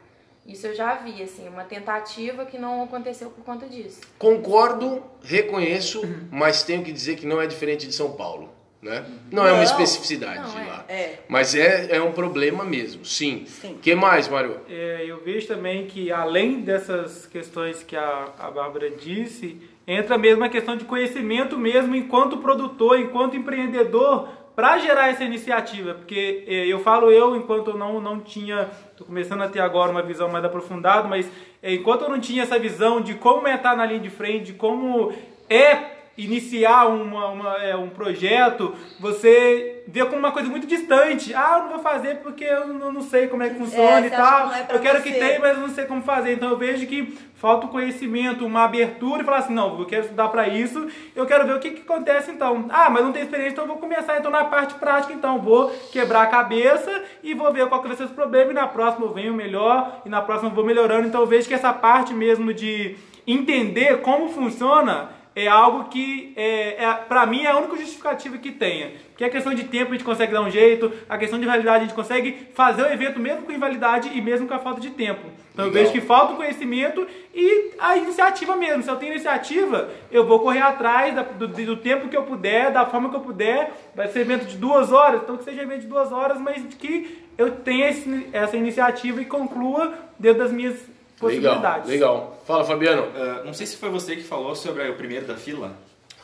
[0.48, 4.00] Isso eu já vi, assim, uma tentativa que não aconteceu por conta disso.
[4.18, 8.48] Concordo, reconheço, mas tenho que dizer que não é diferente de São Paulo.
[8.80, 9.04] Né?
[9.30, 10.64] Não, é uma Não, especificidade não de é.
[10.64, 10.84] lá.
[10.88, 11.18] É.
[11.28, 13.44] Mas é, é um problema mesmo, sim.
[13.46, 13.76] Sim.
[13.82, 14.60] que mais, Mário?
[14.70, 20.44] É, eu vejo também que além dessas questões que a, a Bárbara disse, entra mesmo
[20.44, 24.28] a questão de conhecimento mesmo enquanto produtor, enquanto empreendedor,
[24.58, 25.94] para gerar essa iniciativa.
[25.94, 29.92] Porque é, eu falo eu, enquanto eu não, não tinha, estou começando a ter agora
[29.92, 31.30] uma visão mais aprofundada, mas
[31.62, 34.46] é, enquanto eu não tinha essa visão de como é estar na linha de frente,
[34.46, 35.12] de como
[35.48, 41.32] é iniciar uma, uma, é, um projeto, você vê como uma coisa muito distante.
[41.32, 44.06] Ah, eu não vou fazer porque eu não, não sei como é que funciona você
[44.08, 44.50] e tal.
[44.50, 45.18] que é eu quero que você.
[45.18, 46.32] tenha, mas eu não sei como fazer.
[46.32, 50.02] Então eu vejo que falta o conhecimento, uma abertura e falar assim, não, eu quero
[50.02, 52.66] estudar para isso, eu quero ver o que, que acontece então.
[52.68, 55.70] Ah, mas não tem experiência, então eu vou começar então na parte prática, então vou
[55.92, 56.90] quebrar a cabeça
[57.22, 60.02] e vou ver qual que vai ser os problemas e na próxima eu venho melhor
[60.04, 61.06] e na próxima eu vou melhorando.
[61.06, 66.84] Então eu vejo que essa parte mesmo de entender como funciona é algo que, é,
[66.84, 68.90] é, para mim, é a única justificativa que tenha.
[69.10, 71.78] Porque a questão de tempo a gente consegue dar um jeito, a questão de validade
[71.78, 74.90] a gente consegue fazer o evento mesmo com invalidade e mesmo com a falta de
[74.90, 75.22] tempo.
[75.52, 75.90] Então eu Legal.
[75.90, 78.82] vejo que falta o conhecimento e a iniciativa mesmo.
[78.82, 82.86] Se eu tenho iniciativa, eu vou correr atrás do, do tempo que eu puder, da
[82.86, 83.72] forma que eu puder.
[83.94, 87.18] Vai ser evento de duas horas, então que seja evento de duas horas, mas que
[87.36, 90.76] eu tenha esse- essa iniciativa e conclua dentro das minhas
[91.18, 91.88] possibilidades.
[91.88, 92.42] legal.
[92.46, 93.08] Fala, Fabiano.
[93.14, 95.76] Ah, não sei se foi você que falou sobre o primeiro da fila.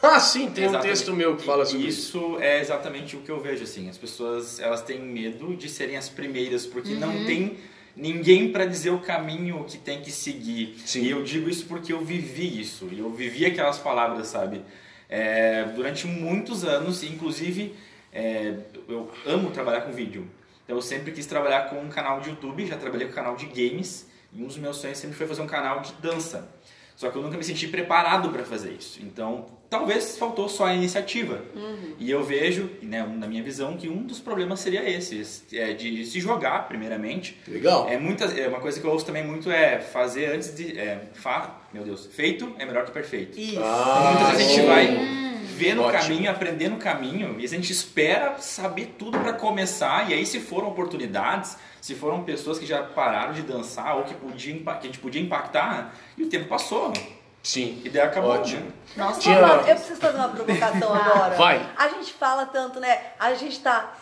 [0.02, 0.90] Ah, sim, tem um Exatamente.
[0.90, 2.18] texto meu que fala sobre isso.
[2.18, 2.38] isso.
[2.38, 3.88] é exatamente o que eu vejo assim.
[3.88, 7.56] As pessoas elas têm medo de serem as primeiras porque não tem
[7.96, 10.76] ninguém para dizer o caminho que tem que seguir.
[10.84, 11.02] Sim.
[11.02, 12.88] E eu digo isso porque eu vivi isso.
[12.92, 14.62] E eu vivi aquelas palavras, sabe?
[15.08, 17.74] É, durante muitos anos, inclusive
[18.12, 18.54] é,
[18.88, 20.28] eu amo trabalhar com vídeo.
[20.64, 23.46] Então eu sempre quis trabalhar com um canal de YouTube, já trabalhei com canal de
[23.46, 26.48] games e um dos meus sonhos sempre foi fazer um canal de dança.
[26.96, 29.00] Só que eu nunca me senti preparado para fazer isso.
[29.02, 31.42] Então, talvez faltou só a iniciativa.
[31.98, 35.20] E eu vejo, né, na minha visão, que um dos problemas seria esse,
[35.52, 37.36] é de se jogar, primeiramente.
[37.48, 37.88] Legal.
[37.88, 41.08] É muita, é uma coisa que eu ouço também muito é fazer antes de, é,
[41.14, 43.38] fa, meu Deus, feito é melhor que perfeito.
[43.38, 43.58] Isso.
[43.58, 45.24] Então, muitas vezes a gente vai
[45.56, 46.00] ver no Ótimo.
[46.00, 50.38] caminho, aprender no caminho, e a gente espera saber tudo para começar, e aí se
[50.40, 54.80] foram oportunidades, se foram pessoas que já pararam de dançar ou que, podia, que a
[54.80, 56.90] gente podia impactar, e o tempo passou.
[57.42, 57.82] Sim.
[57.84, 58.30] E daí acabou.
[58.30, 58.62] Ótimo.
[58.64, 58.72] né?
[58.96, 61.34] Nossa, Tinha- eu preciso fazer uma provocação agora.
[61.34, 61.70] Vai.
[61.76, 62.98] A gente fala tanto, né?
[63.20, 63.92] A gente tá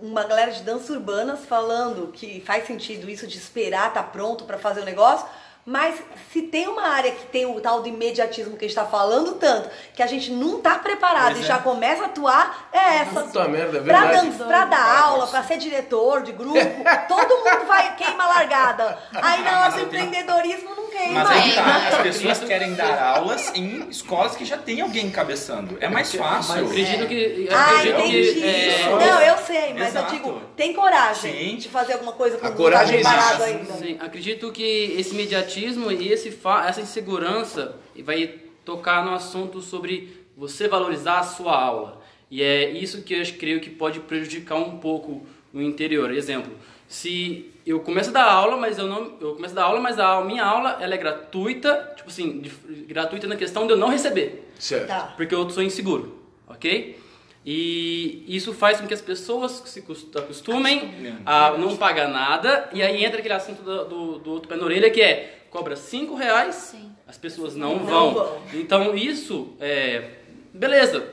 [0.00, 4.56] uma galera de dança urbanas falando que faz sentido isso de esperar tá pronto pra
[4.56, 5.26] fazer o negócio.
[5.64, 5.94] Mas
[6.32, 9.34] se tem uma área que tem o tal do imediatismo que a gente tá falando
[9.36, 11.46] tanto, que a gente não tá preparado Pois e é.
[11.46, 13.20] já começa a atuar, é essa.
[13.22, 14.30] Puta merda, é Pra, verdade.
[14.30, 16.58] dan- pra dar aula, pra ser diretor de grupo,
[17.06, 18.98] todo mundo vai queima a largada.
[19.14, 21.88] Aí na hora do empreendedorismo não Mas aí tá, É.
[21.88, 25.76] as pessoas querem dar aulas em escolas que já tem alguém encabeçando.
[25.80, 26.56] É mais fácil.
[26.58, 27.46] Eu acredito que.
[27.48, 28.34] eu Ah, acredito entendi.
[28.34, 28.44] que.
[28.44, 30.14] é, Não, eu sei, mas Exato.
[30.14, 31.56] eu digo, tem coragem Sim.
[31.56, 33.58] de fazer alguma coisa com A o coragem parado existe.
[33.58, 33.72] ainda.
[33.74, 38.34] Sim, acredito que esse mediatismo e esse fa essa insegurança vai
[38.64, 42.00] tocar no assunto sobre você valorizar a sua aula.
[42.30, 46.10] E é isso que eu acho- creio que pode prejudicar um pouco no interior.
[46.12, 46.52] Exemplo,
[46.92, 49.98] se eu começo a dar aula, mas eu não eu começo a dar aula, mas
[49.98, 52.50] a minha aula ela é gratuita, tipo assim, de-
[52.86, 54.46] gratuita na questão de eu não receber.
[54.58, 54.88] Certo.
[54.88, 55.14] Tá.
[55.16, 57.00] Porque eu sou inseguro, ok?
[57.44, 62.68] E isso faz com que as pessoas se cos- acostumem a não pagar nada.
[62.72, 65.74] E aí entra aquele assunto do, do, do outro pé na orelha que é cobra
[65.74, 66.92] 5 reais, Sim.
[67.06, 68.14] as pessoas não, Não vão.
[68.14, 68.42] vão.
[68.54, 70.10] Então isso é.
[70.52, 71.04] Beleza,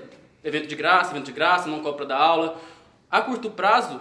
[0.44, 2.60] evento de graça, evento de graça, não cobra da aula.
[3.10, 4.00] A curto prazo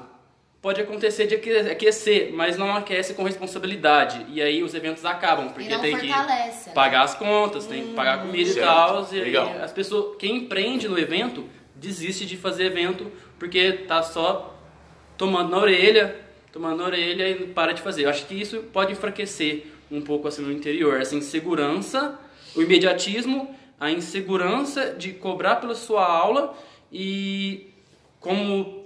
[0.61, 4.27] pode acontecer de aque- aquecer, mas não aquece com responsabilidade.
[4.29, 6.75] E aí os eventos acabam, porque não tem que fortalece, né?
[6.75, 8.59] pagar as contas, tem que pagar a comida Certo.
[8.59, 9.09] e tal.
[9.13, 9.53] E Legal.
[9.63, 14.55] as pessoas, quem empreende no evento, desiste de fazer evento porque tá só
[15.17, 16.17] tomando na orelha,
[16.53, 18.05] tomando na orelha e para de fazer.
[18.05, 22.19] Eu acho que isso pode enfraquecer um pouco assim no interior, essa insegurança,
[22.57, 26.53] o imediatismo, a insegurança de cobrar pela sua aula
[26.93, 27.69] e
[28.21, 28.78] como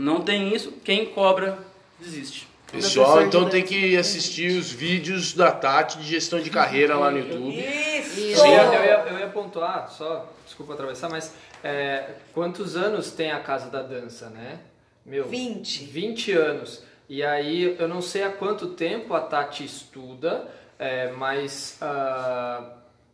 [0.00, 1.58] não tem isso, quem cobra
[1.98, 2.48] desiste.
[2.70, 7.18] Pessoal, então tem que assistir os vídeos da Tati de gestão de carreira lá no
[7.18, 7.58] YouTube.
[7.58, 8.20] Isso!
[8.20, 11.34] Eu ia, eu, ia, eu ia pontuar, só, desculpa atravessar, mas
[11.64, 14.60] é, quantos anos tem a Casa da Dança, né?
[15.04, 15.84] Meu, 20.
[15.84, 16.82] 20 anos.
[17.08, 20.46] E aí, eu não sei há quanto tempo a Tati estuda,
[20.78, 22.62] é, mas ah,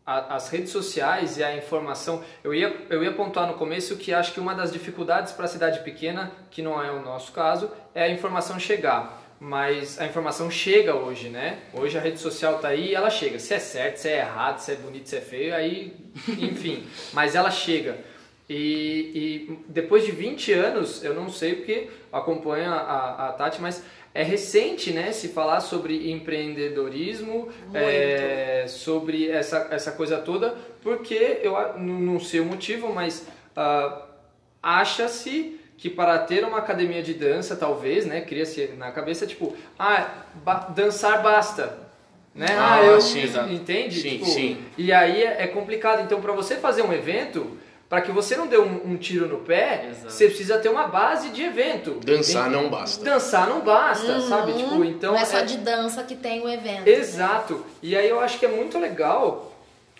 [0.07, 2.23] a- as redes sociais e a informação...
[2.45, 5.49] Eu ia, eu ia pontuar no começo que acho que uma das dificuldades para a
[5.49, 9.23] cidade pequena, que não é o nosso caso, é a informação chegar.
[9.39, 11.59] Mas a informação chega hoje, né?
[11.75, 13.39] Hoje a rede social tá aí e ela chega.
[13.39, 15.95] Se é certo, se é errado, se é bonito, se é feio, aí,
[16.27, 16.87] enfim.
[17.13, 17.99] Mas ela chega.
[18.49, 23.83] E, e depois de 20 anos, eu não sei porque acompanho a, a Tati, mas
[24.21, 31.55] é recente, né, se falar sobre empreendedorismo, é, sobre essa, essa coisa toda, porque eu
[31.79, 34.03] não sei o motivo, mas ah,
[34.63, 40.09] acha-se que para ter uma academia de dança, talvez, né, cria-se na cabeça, tipo, ah,
[40.37, 41.79] ba- dançar basta.
[42.35, 42.47] Né?
[42.51, 44.01] Ah, Ah, eu sim, entende?
[44.01, 44.59] Sim, Tipo, sim.
[44.77, 46.03] E aí é, é complicado.
[46.03, 47.57] Então, para você fazer um evento,
[47.89, 50.11] para que você não dê um, um tiro no pé, Exato.
[50.13, 52.01] você precisa ter uma base de evento.
[52.05, 53.05] Dançar Tem- não basta.
[53.05, 54.55] Dançar não basta, sabe?
[54.55, 56.87] Tipo, então não é só é- de dança que tem o evento.
[56.89, 57.65] Exato.
[57.83, 59.53] E aí eu acho que é muito legal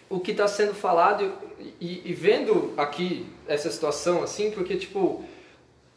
[0.09, 1.33] o que está sendo falado
[1.81, 5.25] e, e vendo aqui essa situação assim, porque tipo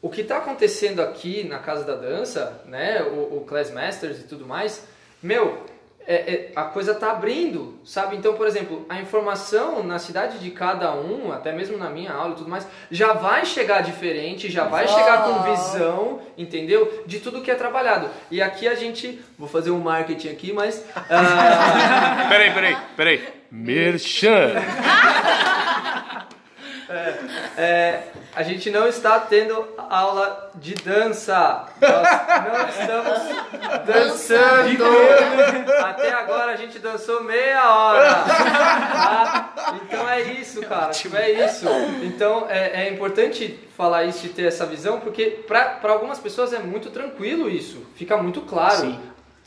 [0.02, 4.24] o que está acontecendo aqui na Casa da Dança, né, o, o Class Masters e
[4.24, 4.84] tudo mais,
[5.22, 5.66] meu,
[6.12, 8.16] é- é- a coisa tá abrindo, sabe?
[8.16, 12.34] Então, por exemplo, a informação na cidade de cada um, até mesmo na minha aula
[12.34, 17.04] e tudo mais, já vai chegar diferente, já vai chegar com visão, entendeu?
[17.06, 18.10] De tudo que é trabalhado.
[18.32, 23.24] E aqui a gente, vou fazer um marketing aqui, mas ah, Peraí, peraí, peraí.
[23.52, 24.54] Merchan.
[27.58, 28.00] é,
[28.36, 31.66] a gente não está tendo aula de dança.
[31.82, 34.86] Nós não estamos dançando.
[35.84, 38.14] Até agora a gente dançou meia hora.
[38.14, 39.54] tá?
[39.84, 40.92] Então é isso, cara.
[40.92, 41.68] Tipo, é isso.
[42.04, 46.60] Então é, é importante falar isso e ter essa visão, porque para algumas pessoas é
[46.60, 47.86] muito tranquilo isso.
[47.96, 48.78] Fica muito claro.
[48.78, 49.00] Sim.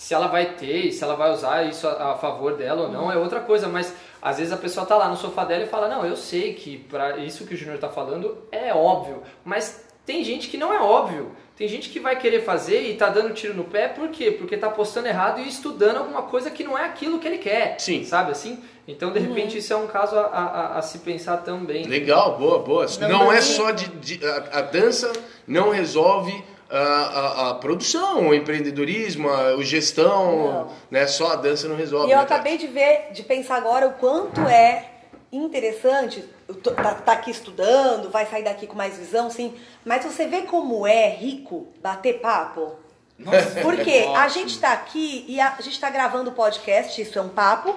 [0.03, 3.13] Se ela vai ter, se ela vai usar isso a, a favor dela ou não,
[3.13, 5.87] é outra coisa, mas às vezes a pessoa tá lá no sofá dela e fala:
[5.89, 10.25] Não, eu sei que para isso que o Júnior tá falando é óbvio, mas tem
[10.25, 11.31] gente que não é óbvio.
[11.55, 14.33] Tem gente que vai querer fazer e tá dando tiro no pé, por quê?
[14.33, 17.77] Porque tá postando errado e estudando alguma coisa que não é aquilo que ele quer.
[17.79, 18.03] Sim.
[18.05, 18.59] Sabe assim?
[18.89, 21.85] Então, de repente, isso é um caso a, a- a se pensar também.
[21.87, 22.87] Legal, boa, boa.
[23.03, 23.87] Não, Não é é- só de.
[23.87, 25.13] de- a, a dança
[25.47, 26.33] não resolve
[26.73, 31.07] a, a, a produção, o empreendedorismo, a, o gestão, né?
[31.07, 32.09] Só a dança não resolve.
[32.09, 34.89] E eu né, acabei de ver, de pensar agora o quanto é
[35.31, 36.25] interessante,
[36.63, 39.55] tô- tá, tá aqui estudando, vai sair daqui com mais visão, sim,
[39.85, 42.73] mas você vê como é rico bater papo?
[43.19, 47.01] Nossa, Porque é a gente tá aqui e a, a gente tá gravando o podcast,
[47.01, 47.75] isso é um papo,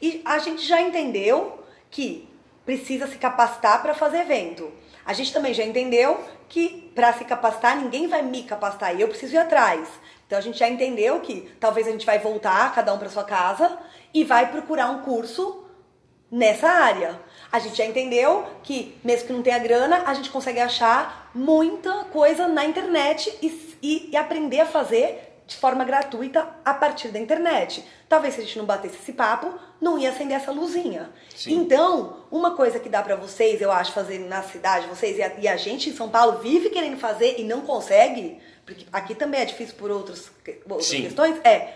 [0.00, 2.28] e a gente já entendeu que
[2.64, 4.70] precisa se capacitar para fazer evento.
[5.04, 9.08] A gente também já entendeu que para se capacitar, ninguém vai me capacitar e eu
[9.08, 9.88] preciso ir atrás.
[10.26, 13.24] Então a gente já entendeu que talvez a gente vai voltar, cada um para sua
[13.24, 13.78] casa,
[14.12, 15.64] e vai procurar um curso
[16.30, 17.20] nessa área.
[17.52, 22.04] A gente já entendeu que, mesmo que não tenha grana, a gente consegue achar muita
[22.04, 27.18] coisa na internet e, e- e aprender a fazer de forma gratuita a partir da
[27.18, 27.84] internet.
[28.08, 31.10] Talvez se a gente não batesse esse papo, não ia acender essa luzinha.
[31.34, 31.54] Sim.
[31.54, 35.32] Então, uma coisa que dá pra vocês, eu acho, fazer na cidade, vocês e a,
[35.38, 39.42] e a gente em São Paulo vive querendo fazer e não consegue, porque aqui também
[39.42, 40.30] é difícil por outros,
[40.68, 41.02] outras Sim.
[41.02, 41.74] questões, é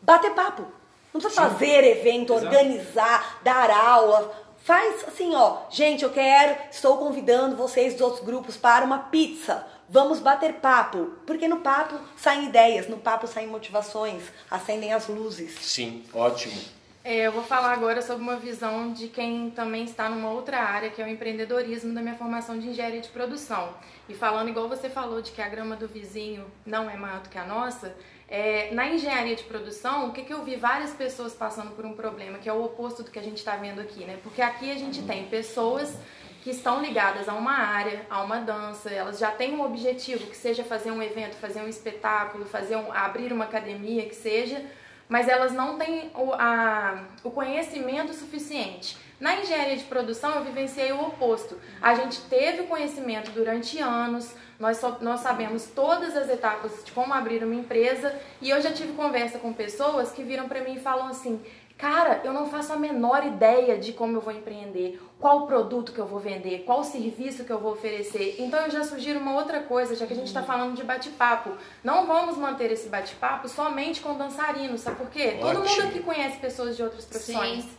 [0.00, 0.64] bater papo.
[1.12, 2.46] Não precisa fazer evento, Exato.
[2.46, 4.32] organizar, dar aula.
[4.58, 9.66] Faz assim, ó, gente, eu quero, estou convidando vocês dos outros grupos para uma pizza.
[9.88, 15.56] Vamos bater papo, porque no papo saem ideias, no papo saem motivações, acendem as luzes.
[15.60, 16.60] Sim, ótimo.
[17.02, 20.90] É, eu vou falar agora sobre uma visão de quem também está numa outra área,
[20.90, 23.72] que é o empreendedorismo da minha formação de engenharia de produção.
[24.06, 27.30] E falando igual você falou de que a grama do vizinho não é maior do
[27.30, 27.96] que a nossa,
[28.28, 31.94] é, na engenharia de produção, o que, que eu vi várias pessoas passando por um
[31.94, 34.18] problema, que é o oposto do que a gente está vendo aqui, né?
[34.22, 35.96] Porque aqui a gente tem pessoas
[36.42, 40.36] que estão ligadas a uma área, a uma dança, elas já têm um objetivo, que
[40.36, 44.62] seja fazer um evento, fazer um espetáculo, fazer um, abrir uma academia, que seja,
[45.08, 48.96] mas elas não têm o, a, o conhecimento suficiente.
[49.18, 51.58] Na engenharia de produção, eu vivenciei o oposto.
[51.82, 57.12] A gente teve conhecimento durante anos, nós, só- nós sabemos todas as etapas de como
[57.12, 60.80] abrir uma empresa, e eu já tive conversa com pessoas que viram para mim e
[60.80, 61.40] falam assim:
[61.78, 65.98] Cara, eu não faço a menor ideia de como eu vou empreender, qual produto que
[66.00, 68.34] eu vou vender, qual serviço que eu vou oferecer.
[68.40, 71.52] Então eu já sugiro uma outra coisa, já que a gente está falando de bate-papo.
[71.84, 75.36] Não vamos manter esse bate-papo somente com dançarinos, sabe por quê?
[75.40, 75.88] Todo mundo Ótimo.
[75.88, 77.62] aqui conhece pessoas de outras profissões.
[77.62, 77.70] Sim.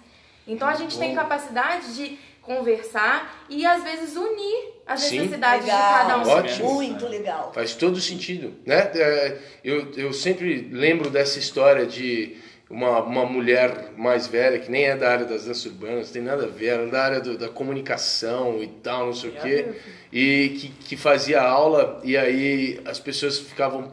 [0.48, 1.16] Então a gente tem Bom.
[1.18, 5.20] capacidade de conversar e às vezes unir as Sim.
[5.20, 5.94] necessidades de Legal.
[5.94, 6.28] cada um.
[6.28, 6.74] Ótimo.
[6.74, 7.52] Muito legal.
[7.54, 8.92] Faz todo sentido, né?
[8.96, 12.38] É, Eu, eu sempre lembro dessa história de
[12.70, 16.44] uma, uma mulher mais velha, que nem é da área das danças urbanas, tem nada
[16.44, 19.66] a ver, era da área do- da comunicação e tal, não sei o quê,
[20.14, 23.92] e que, que fazia aula e aí as pessoas ficavam...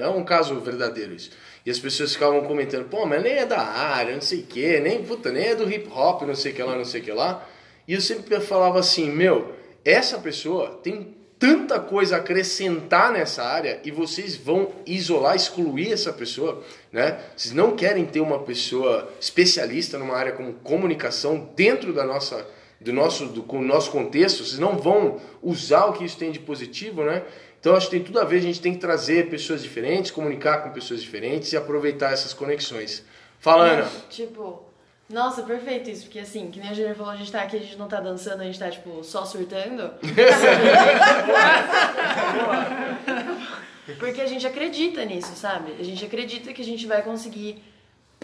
[0.00, 1.30] É um caso verdadeiro isso.
[1.64, 4.80] E as pessoas ficavam comentando, pô, mas nem é da área, não sei o quê,
[4.80, 7.04] nem, puta, nem é do hip hop, não sei o que lá, não sei o
[7.04, 7.46] que lá.
[7.86, 9.54] E eu sempre falava assim, meu,
[9.84, 16.12] essa pessoa tem tanta coisa a acrescentar nessa área e vocês vão isolar, excluir essa
[16.12, 16.62] pessoa,
[16.92, 17.18] né?
[17.34, 22.46] Vocês não querem ter uma pessoa especialista numa área como comunicação dentro da nossa
[22.78, 27.04] do nosso do nosso contexto, vocês não vão usar o que isso tem de positivo,
[27.04, 27.22] né?
[27.58, 30.58] Então acho que tem tudo a ver, a gente tem que trazer pessoas diferentes, comunicar
[30.62, 33.04] com pessoas diferentes e aproveitar essas conexões.
[33.38, 33.90] Fala, Ana.
[34.10, 34.69] Tipo,
[35.10, 37.60] nossa, perfeito isso, porque assim, que nem a Júlia falou, a gente tá aqui, a
[37.60, 39.92] gente não tá dançando, a gente tá, tipo, só surtando.
[43.98, 45.72] porque a gente acredita nisso, sabe?
[45.80, 47.60] A gente acredita que a gente vai conseguir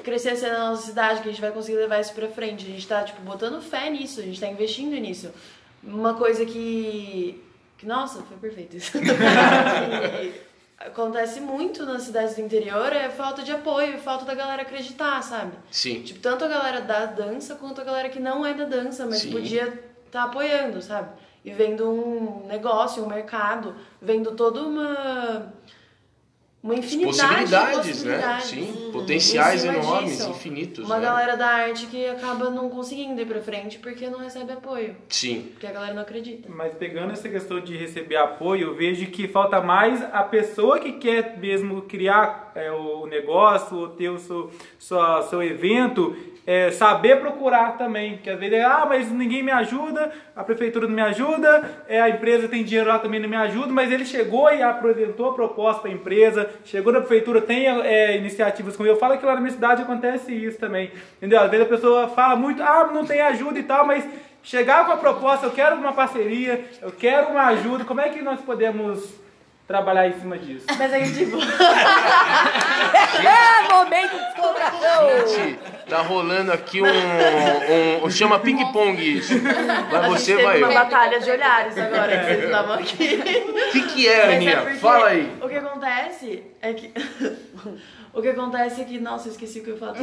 [0.01, 2.65] crescer a cena na nossa cidade, que a gente vai conseguir levar isso pra frente.
[2.65, 5.33] A gente tá, tipo, botando fé nisso, a gente tá investindo nisso.
[5.83, 7.43] Uma coisa que.
[7.77, 8.93] que nossa, foi perfeito isso.
[10.79, 15.53] Acontece muito nas cidades do interior é falta de apoio, falta da galera acreditar, sabe?
[15.71, 16.03] Sim.
[16.03, 19.21] Tipo, tanto a galera da dança quanto a galera que não é da dança, mas
[19.21, 19.33] Sim.
[19.33, 21.09] podia estar apoiando, sabe?
[21.43, 25.53] E vendo um negócio, um mercado, vendo toda uma.
[26.67, 28.53] Uma infinidade Possibilidades, de possibilidades.
[28.53, 28.61] né?
[28.61, 28.93] Sim, Uhum.
[28.93, 30.85] potenciais cima enormes, disso, infinitos.
[30.85, 31.03] Uma né?
[31.07, 34.97] galera da arte que acaba não conseguindo ir pra frente porque não recebe apoio.
[35.09, 35.49] Sim.
[35.53, 36.49] Porque a galera não acredita.
[36.51, 40.93] Mas pegando essa questão de receber apoio, eu vejo que falta mais a pessoa que
[40.93, 46.17] quer mesmo criar é, o negócio, ou ter o seu, sua, seu evento,
[46.47, 48.15] é, saber procurar também.
[48.15, 52.01] Porque às vezes, é, ah, mas ninguém me ajuda, a prefeitura não me ajuda, é,
[52.01, 55.35] a empresa tem dinheiro lá também não me ajuda, mas ele chegou e apresentou a
[55.35, 58.97] proposta para a empresa, chegou na prefeitura, tem é, iniciativas como eu.
[58.97, 60.93] Falo que lá na minha cidade acontece isso também.
[61.17, 61.41] Entendeu?
[61.41, 64.05] Às vezes a pessoa fala muito, ah, não tem ajuda e tal, mas
[64.43, 68.23] chegar com a proposta, eu quero uma parceria, eu quero uma ajuda, como é que
[68.23, 69.26] nós podemos
[69.67, 70.67] trabalhar em cima disso?
[70.79, 71.37] Mas aí, tipo.
[73.17, 75.27] É momento de descontração!
[75.29, 75.59] Gente,
[75.89, 76.87] tá rolando aqui um.
[76.87, 79.33] um, um- chama ping-pong isso.
[79.91, 80.75] Vai você, teve vai uma eu.
[80.75, 83.23] batalha de olhares agora que vocês estavam aqui.
[83.69, 84.57] O que, que é, Mas é Aninha?
[84.63, 85.33] porque Fala aí.
[85.41, 86.93] O que acontece é que.
[88.13, 88.99] o que acontece é que.
[89.01, 89.97] Nossa, eu esqueci o que eu ia falar.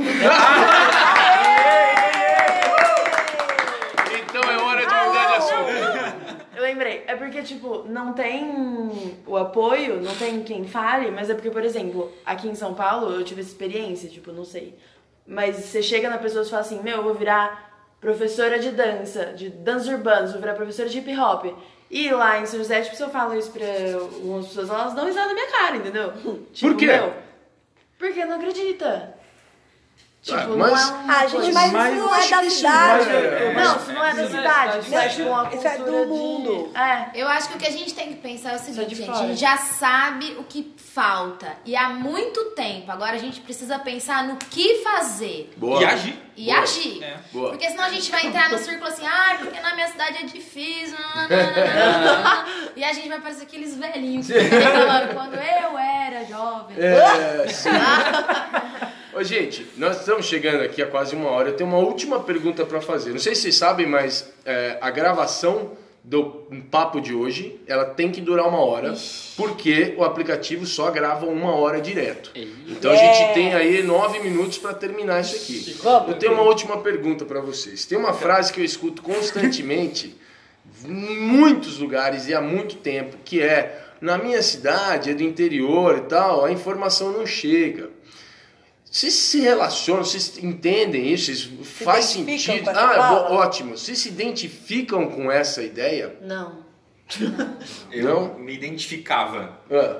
[4.30, 6.43] Então é hora de mudar de assunto.
[6.55, 7.03] Eu lembrei.
[7.07, 8.91] É porque, tipo, não tem
[9.26, 13.13] o apoio, não tem quem fale, mas é porque, por exemplo, aqui em São Paulo
[13.13, 14.78] eu tive essa experiência, tipo, não sei.
[15.26, 17.71] Mas você chega na pessoa e fala assim: Meu, eu vou virar
[18.01, 21.45] professora de dança, de dança urbanas, vou virar professora de hip hop.
[21.89, 23.65] E lá em São José, tipo, se eu falo isso pra
[24.01, 26.11] algumas pessoas, elas dão risada na minha cara, entendeu?
[26.51, 26.88] Tipo, quê?
[26.88, 27.13] Meu,
[27.97, 29.15] porque não acredita.
[30.24, 33.05] Tipo, Ah, não mas- é uma Ah, gente, mas Mas isso não é da cidade.
[33.09, 35.71] não é- Não, isso não é da é cidade, da isso é tipo Isso é
[35.71, 36.71] do cultura de- mundo.
[36.74, 37.09] É.
[37.13, 39.05] Eu acho que o que a gente tem que pensar é o é seguinte, gente.
[39.07, 39.19] fora.
[39.26, 41.57] A gente já sabe o que falta.
[41.65, 42.89] E há muito tempo.
[42.89, 45.51] Agora a gente precisa pensar no que fazer.
[45.57, 45.82] Boa.
[45.82, 46.19] E agir.
[46.38, 46.59] E Boa.
[46.59, 47.03] agir.
[47.03, 47.17] É.
[47.34, 47.49] Boa.
[47.49, 50.26] Porque senão a gente vai entrar no círculo assim, ah, porque na minha cidade é
[50.26, 50.97] difícil.
[51.15, 52.45] nananana."
[52.78, 56.78] e a gente vai parecer aqueles velhinhos que falando quando eu era jovem.
[56.80, 57.69] É, sim.
[59.16, 61.49] Ô, gente, nós estamos chegando aqui a quase uma hora.
[61.49, 63.11] Eu tenho uma última pergunta para fazer.
[63.11, 65.72] Não sei se vocês sabem, mas é, a gravação
[66.03, 66.26] do
[66.70, 68.93] papo de hoje, ela tem que durar uma hora,
[69.38, 72.32] porque o aplicativo só grava uma hora direto.
[72.68, 75.78] Então a gente tem aí nove minutos para terminar isso aqui.
[76.11, 77.86] Eu tenho uma última pergunta para vocês.
[77.86, 80.14] Tem uma frase que eu escuto constantemente
[80.84, 85.99] em muitos lugares e há muito tempo, que é na minha cidade, é do interior
[85.99, 87.89] e tal, a informação não chega.
[88.94, 91.26] Vocês se relacionam, vocês entendem isso?
[91.34, 91.52] Vocês
[91.84, 92.64] faz sentido?
[92.66, 93.76] com essa Ah, ótimo.
[93.76, 96.16] Vocês se identificam com essa ideia?
[96.22, 96.64] Não.
[97.91, 98.38] Eu Não?
[98.39, 99.60] me identificava.
[99.72, 100.00] Ah,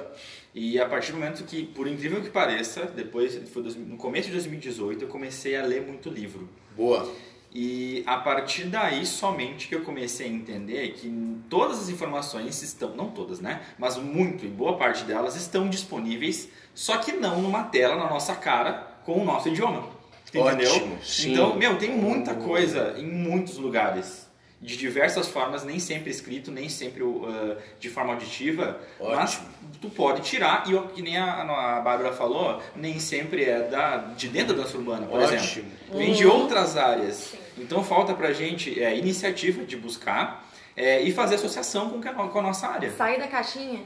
[0.54, 4.34] E a partir do momento que, por incrível que pareça, depois, foi no começo de
[4.34, 6.48] 2018, eu comecei a ler muito livro.
[6.78, 7.12] boa.
[7.56, 12.96] E a partir daí somente que eu comecei a entender que todas as informações estão,
[12.96, 13.62] não todas, né?
[13.78, 18.36] Mas muito, e boa parte delas estão disponíveis, só que não numa tela na nossa
[18.36, 19.88] cara com o nosso idioma.
[20.34, 20.72] Entendeu?
[20.72, 21.34] Ótimo, sim.
[21.34, 24.24] Então, meu, tem muita coisa em muitos lugares.
[24.60, 29.48] De diversas formas, nem sempre escrito, nem sempre uh, de forma auditiva, mas Ótimo.
[29.82, 33.98] tu pode tirar, e o que nem a, a Bárbara falou, nem sempre é da,
[33.98, 35.38] de dentro da dança urbana, por Ótimo.
[35.38, 35.70] exemplo.
[35.92, 37.34] Vem de outras áreas.
[37.58, 42.30] Então falta pra gente é, iniciativa de buscar é, e fazer associação com, a no-
[42.30, 42.90] com a nossa área.
[42.92, 43.82] Sair da caixinha.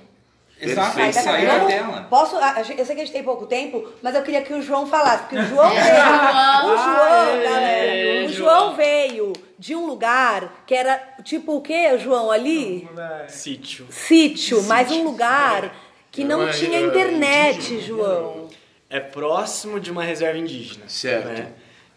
[0.60, 1.24] Exato, Perfeito.
[1.24, 2.08] sair da tela.
[2.10, 2.36] Posso?
[2.38, 4.54] a- a gente- Eu sei que a gente tem pouco tempo, mas eu queria que
[4.54, 5.84] o João falasse, porque o João veio.
[5.84, 8.26] O João, galera.
[8.26, 8.76] O João.
[8.76, 12.88] Veio de um lugar que era tipo o quê, João, ali?
[13.28, 13.86] Sítio.
[13.90, 15.76] Sítio, mas um lugar
[16.12, 17.80] que não é, tinha é, internet.
[17.82, 18.50] João.
[18.90, 20.86] É próximo de uma reserva indígena.
[20.88, 21.28] Certo.
[21.28, 21.50] né?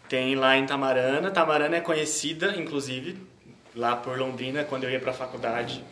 [0.09, 1.31] Tem lá em Tamarana.
[1.31, 3.17] Tamarana é conhecida, inclusive,
[3.75, 5.83] lá por Londrina, quando eu ia pra faculdade.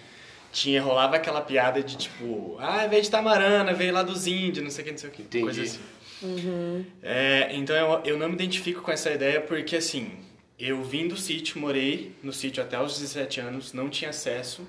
[0.51, 4.71] Tinha, rolava aquela piada de tipo, ah, veio de Tamarana, veio lá dos índios, não
[4.71, 5.21] sei o que, não sei o que.
[5.21, 5.43] Entendi.
[5.43, 5.79] Coisa assim.
[7.01, 10.11] É, então eu, eu não me identifico com essa ideia porque assim,
[10.59, 14.67] eu vim do sítio, morei no sítio até os 17 anos, não tinha acesso.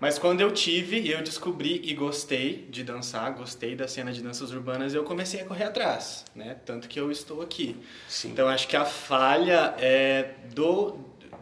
[0.00, 4.52] Mas quando eu tive, eu descobri e gostei de dançar, gostei da cena de danças
[4.52, 6.56] urbanas, eu comecei a correr atrás, né?
[6.66, 7.76] Tanto que eu estou aqui.
[8.06, 8.32] Sim.
[8.32, 10.98] Então acho que a falha é do,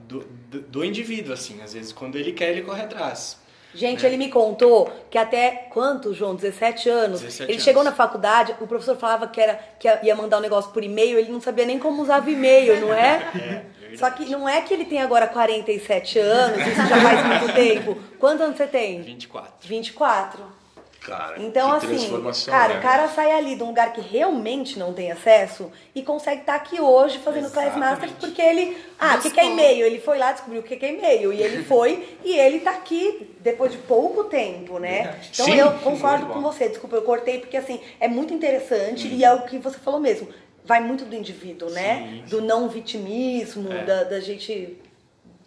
[0.06, 1.60] do, do, do indivíduo, assim.
[1.60, 3.41] Às vezes quando ele quer, ele corre atrás.
[3.74, 6.34] Gente, ele me contou que até quanto, João?
[6.34, 7.20] 17 anos.
[7.20, 7.64] 17 ele anos.
[7.64, 11.18] chegou na faculdade, o professor falava que, era, que ia mandar um negócio por e-mail,
[11.18, 13.62] ele não sabia nem como usava e-mail, não é?
[13.92, 13.98] verdade.
[13.98, 17.98] Só que não é que ele tem agora 47 anos, isso já faz muito tempo.
[18.18, 19.02] Quantos anos você tem?
[19.02, 19.68] 24.
[19.68, 20.61] 24.
[21.04, 22.78] Cara, Então, que assim, transformação, cara, né?
[22.78, 26.54] o cara sai ali de um lugar que realmente não tem acesso e consegue estar
[26.54, 28.76] aqui hoje fazendo Class Masters porque ele.
[28.98, 29.84] Ah, o que, que é e-mail?
[29.84, 31.32] Ele foi lá, descobriu o que, que é e-mail.
[31.32, 35.02] E ele foi e ele tá aqui depois de pouco tempo, né?
[35.02, 35.30] Verdade.
[35.32, 39.24] Então Sim, eu concordo com você, desculpa, eu cortei porque assim, é muito interessante e
[39.24, 40.28] é o que você falou mesmo.
[40.64, 42.22] Vai muito do indivíduo, né?
[42.22, 43.84] Sim, Do não vitimismo, É.
[43.84, 44.78] da, da gente.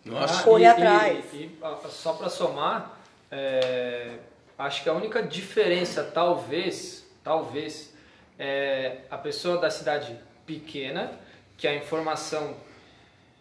[0.03, 0.43] Nossa.
[0.43, 1.25] correr e- atrás.
[1.33, 1.51] E, e,
[1.89, 2.99] só para somar,
[3.31, 4.17] é,
[4.57, 7.93] acho que a única diferença, talvez, talvez,
[8.39, 11.11] é a pessoa da cidade pequena,
[11.57, 12.55] que a informação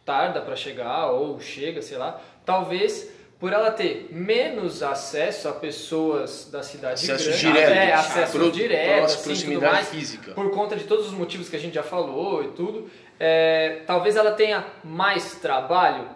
[0.04, 3.10] tarda para chegar ou chega, sei lá, talvez
[3.40, 7.72] por ela ter menos acesso a pessoas da cidade Acesso grande, direto.
[7.72, 10.32] é, acesso Pro- direto, assim, proximidade mais, física.
[10.32, 12.88] por conta de todos os motivos que a gente já falou e tudo,
[13.18, 16.08] é, talvez ela tenha mais trabalho,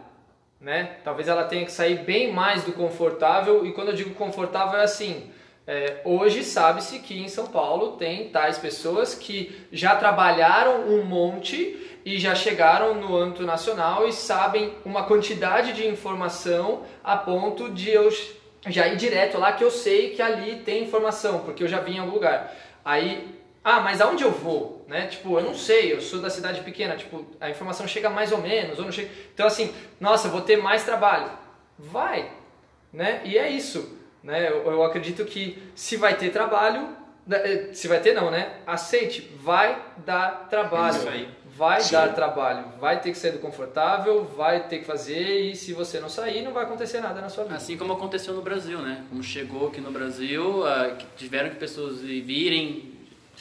[0.60, 0.96] né?
[1.04, 3.64] Talvez ela tenha que sair bem mais do confortável.
[3.64, 5.30] E quando eu digo confortável é assim.
[5.66, 11.76] é, hoje sabe-se que em São Paulo tem tais pessoas que já trabalharam um monte
[12.04, 17.90] e já chegaram no âmbito nacional e sabem uma quantidade de informação a ponto de
[17.90, 18.10] eu
[18.66, 21.96] já ir direto lá que eu sei que ali tem informação, porque eu já vim
[21.96, 22.54] em algum lugar.
[22.84, 23.37] Aí,
[23.68, 24.84] ah, mas aonde eu vou?
[24.88, 25.06] Né?
[25.08, 28.38] Tipo, eu não sei, eu sou da cidade pequena, tipo, a informação chega mais ou
[28.38, 29.10] menos, ou não chega.
[29.34, 31.30] Então assim, nossa, vou ter mais trabalho.
[31.78, 32.30] Vai,
[32.90, 33.20] né?
[33.24, 34.48] E é isso, né?
[34.48, 36.88] Eu, eu acredito que se vai ter trabalho,
[37.26, 38.54] né, eh, se vai ter não, né?
[38.66, 40.96] Aceite, vai dar trabalho.
[40.96, 41.28] Isso aí.
[41.54, 41.92] Vai Sim.
[41.92, 45.98] dar trabalho, vai ter que sair do confortável, vai ter que fazer e se você
[45.98, 47.56] não sair, não vai acontecer nada na sua vida.
[47.56, 49.04] Assim como aconteceu no Brasil, né?
[49.08, 52.97] Como chegou aqui no Brasil, ah, tiveram que pessoas virem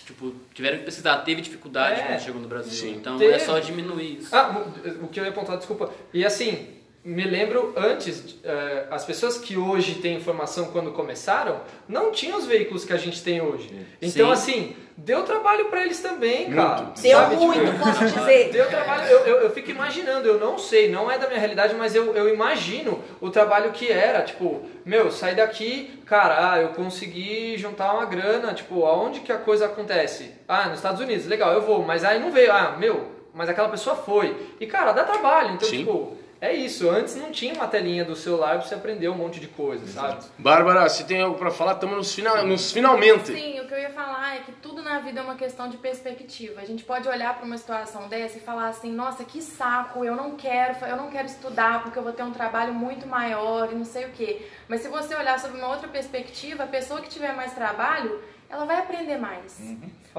[0.07, 2.03] tipo, tiveram que pesquisar, teve dificuldade É.
[2.05, 2.71] quando chegou no Brasil.
[2.71, 2.95] Sim.
[2.95, 3.33] Então Teve.
[3.33, 4.35] é só diminuir isso.
[4.35, 5.91] Ah, o- o que eu ia apontar, desculpa.
[6.13, 6.67] E assim,
[7.03, 12.45] me lembro antes, eh, as pessoas que hoje têm informação quando começaram, não tinham os
[12.45, 13.69] veículos que a gente tem hoje.
[14.01, 14.31] Então, Sim.
[14.33, 16.91] assim, deu trabalho pra eles também, cara.
[16.99, 18.49] Deu Sabe, tipo, muito, posso dizer.
[18.51, 21.75] Deu trabalho, eu, eu, eu fico imaginando, eu não sei, não é da minha realidade,
[21.75, 26.69] mas eu, eu imagino o trabalho que era, tipo, meu, sair daqui, cara, ah, eu
[26.69, 30.33] consegui juntar uma grana, tipo, aonde que a coisa acontece?
[30.47, 33.69] Ah, nos Estados Unidos, legal, eu vou, mas aí não veio, ah, meu, mas aquela
[33.69, 34.35] pessoa foi.
[34.59, 35.79] E, cara, dá trabalho, então, Sim.
[35.79, 39.39] tipo, é isso, antes não tinha uma telinha do celular pra você aprender um monte
[39.39, 40.23] de coisa, sabe?
[40.37, 43.27] Bárbara, se tem algo pra falar, estamos nos, final, nos finalmente.
[43.27, 45.77] Sim, o que eu ia falar é que tudo na vida é uma questão de
[45.77, 46.61] perspectiva.
[46.61, 50.15] A gente pode olhar para uma situação dessa e falar assim, nossa, que saco, eu
[50.15, 53.75] não quero, eu não quero estudar porque eu vou ter um trabalho muito maior e
[53.75, 54.47] não sei o quê.
[54.67, 58.65] Mas se você olhar sobre uma outra perspectiva, a pessoa que tiver mais trabalho, ela
[58.65, 59.59] vai aprender mais.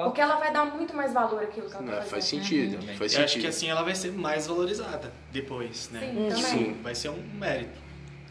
[0.05, 2.43] Porque ela vai dar muito mais valor àquilo que ela Não, tá faz fazendo.
[2.45, 3.41] sentido, faz Eu acho sentido.
[3.43, 6.01] que assim ela vai ser mais valorizada depois, né?
[6.01, 6.43] Sim, também.
[6.43, 6.81] Sim.
[6.83, 7.79] Vai ser um mérito.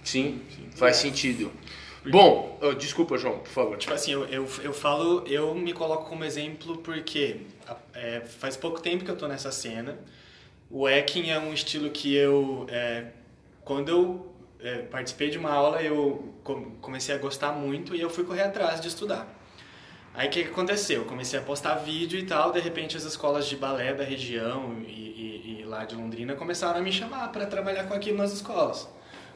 [0.04, 0.42] Sim,
[0.76, 1.52] faz sentido.
[2.10, 3.78] Bom, ah, desculpa, João, por favor.
[3.78, 7.42] Tipo assim, eu, eu, eu falo, eu me coloco como exemplo porque
[7.94, 9.98] é, faz pouco tempo que eu tô nessa cena.
[10.72, 13.08] O Eking é um estilo que eu, é,
[13.66, 18.10] quando eu é, participei de uma aula, eu com- comecei a gostar muito e eu
[18.10, 19.28] fui correr atrás de estudar.
[20.18, 21.02] Aí o que, que aconteceu?
[21.04, 24.76] Eu comecei a postar vídeo e tal, de repente as escolas de balé da região
[24.86, 28.34] e, e- e lá de Londrina começaram a me chamar para trabalhar com aquilo nas
[28.34, 28.90] escolas.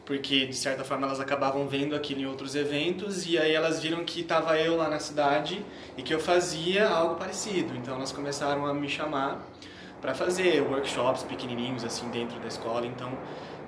[0.03, 4.03] Porque, de certa forma, elas acabavam vendo aquilo em outros eventos e aí elas viram
[4.03, 5.63] que estava eu lá na cidade
[5.95, 7.75] e que eu fazia algo parecido.
[7.77, 9.39] Então elas começaram a me chamar
[10.01, 12.87] para fazer workshops pequenininhos assim dentro da escola.
[12.87, 13.11] Então,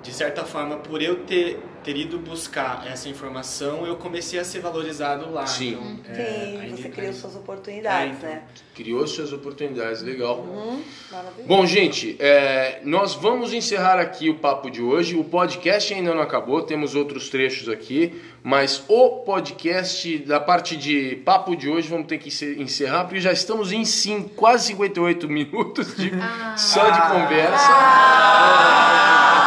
[0.04, 4.60] de certa forma, por eu ter, ter ido buscar essa informação, eu comecei a ser
[4.60, 5.46] valorizado lá.
[5.46, 5.98] Sim.
[6.04, 8.28] Então, é, Sim, aí- você aí- criou suas oportunidades, É, então.
[8.28, 8.42] né?
[8.74, 10.40] Criou suas oportunidades, legal.
[10.40, 11.48] Hum, maravilhoso.
[11.48, 15.16] Bom, gente, é, nós vamos encerrar aqui o papo de hoje.
[15.16, 21.16] O podcast ainda não acabou, temos outros trechos aqui, mas o podcast da parte de
[21.24, 25.28] papo de hoje vamos ter que encer- encerrar, porque já estamos em sim, quase 58
[25.28, 26.10] minutos de,
[26.56, 27.72] só de conversa.
[27.72, 29.43] Depois É,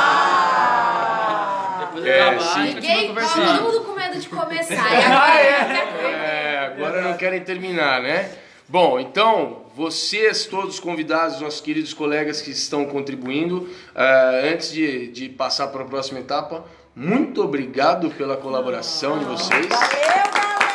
[2.00, 2.60] acabar, sim.
[2.60, 4.88] a gente continua Ninguém, todo mundo com medo de começar.
[4.94, 6.08] E agora?
[6.08, 8.32] É, agora não querem terminar, né?
[8.70, 15.30] Bom, então, vocês todos convidados, nossos queridos colegas que estão contribuindo, eh, antes de, de
[15.30, 19.68] passar para a próxima etapa, muito obrigado pela colaboração de vocês.
[19.68, 19.88] Valeu,
[20.34, 20.68] galera!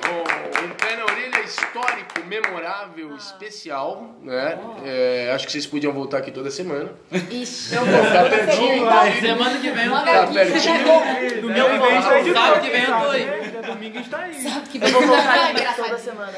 [0.00, 0.24] Bom,
[0.64, 1.44] um pé na orelha
[2.72, 4.58] memorável, especial, né?
[4.84, 6.92] É, acho que vocês podiam voltar aqui toda semana.
[7.30, 9.20] Ixi, Eu vou Tá pertinho, vai.
[9.20, 10.04] Semana que vem eu tô.
[10.04, 11.42] Tá pertinho.
[11.42, 13.62] Domingo que vem a gente tá de Sábado que vem eu tô aí.
[13.66, 14.62] Domingo a gente tá aí.
[14.70, 16.32] Que Eu vou voltar Ai, aqui toda semana.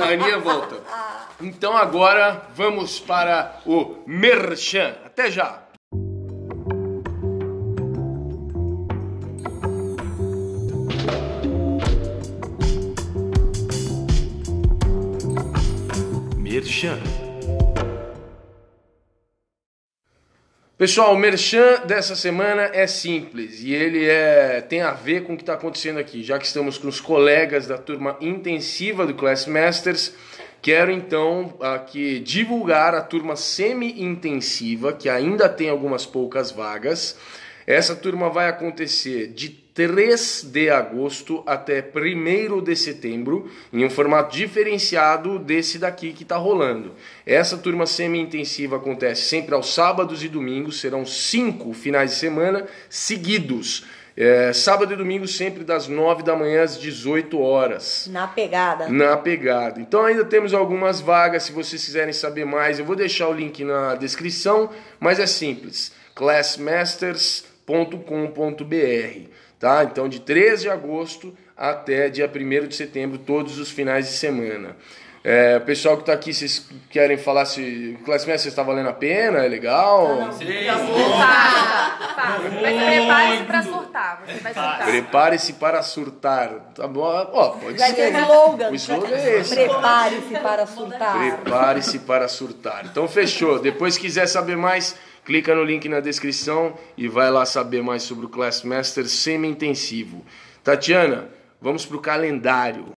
[0.00, 0.76] A Aninha volta.
[1.40, 4.94] Então agora vamos para o Merchan.
[5.04, 5.63] Até já!
[16.64, 16.98] Merchan.
[20.78, 25.36] Pessoal, o merchan dessa semana é simples e ele é, tem a ver com o
[25.36, 26.22] que está acontecendo aqui.
[26.22, 30.14] Já que estamos com os colegas da turma intensiva do Class Masters,
[30.62, 37.18] quero então aqui divulgar a turma semi-intensiva, que ainda tem algumas poucas vagas.
[37.66, 44.36] Essa turma vai acontecer de 3 de agosto até 1 de setembro, em um formato
[44.36, 46.94] diferenciado desse daqui que está rolando.
[47.26, 53.84] Essa turma semi-intensiva acontece sempre aos sábados e domingos, serão cinco finais de semana seguidos.
[54.16, 58.88] É, sábado e domingo sempre das 9 da manhã às 18 horas Na pegada.
[58.88, 59.80] na pegada.
[59.80, 63.64] Então ainda temos algumas vagas, se vocês quiserem saber mais, eu vou deixar o link
[63.64, 65.90] na descrição, mas é simples,
[67.66, 69.84] classmasters.com.br, tá?
[69.84, 74.76] Então de 13 de agosto até dia 1 de setembro, todos os finais de semana.
[75.26, 79.38] É, pessoal que está aqui, vocês querem falar se o Classmasters está valendo a pena?
[79.38, 80.18] É legal?
[80.18, 82.38] Tá, tá.
[82.60, 84.22] Mas prepare-se pra surtar.
[84.26, 84.84] Você vai surtar.
[84.84, 86.50] Prepare-se para surtar.
[86.74, 87.04] Tá bom?
[87.32, 88.12] Ó, pode Vai ser.
[88.12, 88.70] ter slogan.
[88.70, 89.54] O slogan é esse.
[89.54, 91.18] Prepare-se para surtar.
[91.18, 92.84] Prepare-se para surtar.
[92.84, 93.58] Então fechou.
[93.58, 94.94] Depois quiser saber mais,
[95.24, 100.24] clica no link na descrição e vai lá saber mais sobre o Classmaster semi-intensivo.
[100.62, 101.28] Tatiana,
[101.60, 102.92] vamos para o calendário.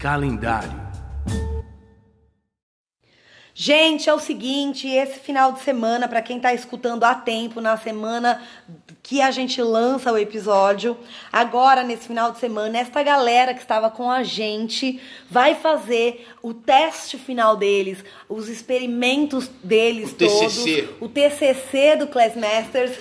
[0.00, 0.88] Calendário.
[3.60, 7.76] Gente, é o seguinte, esse final de semana, para quem tá escutando há tempo, na
[7.76, 8.40] semana
[9.08, 10.94] que a gente lança o episódio,
[11.32, 16.52] agora nesse final de semana, esta galera que estava com a gente vai fazer o
[16.52, 20.88] teste final deles, os experimentos deles O todos, TCC.
[21.00, 22.98] o TCC do Class Masters.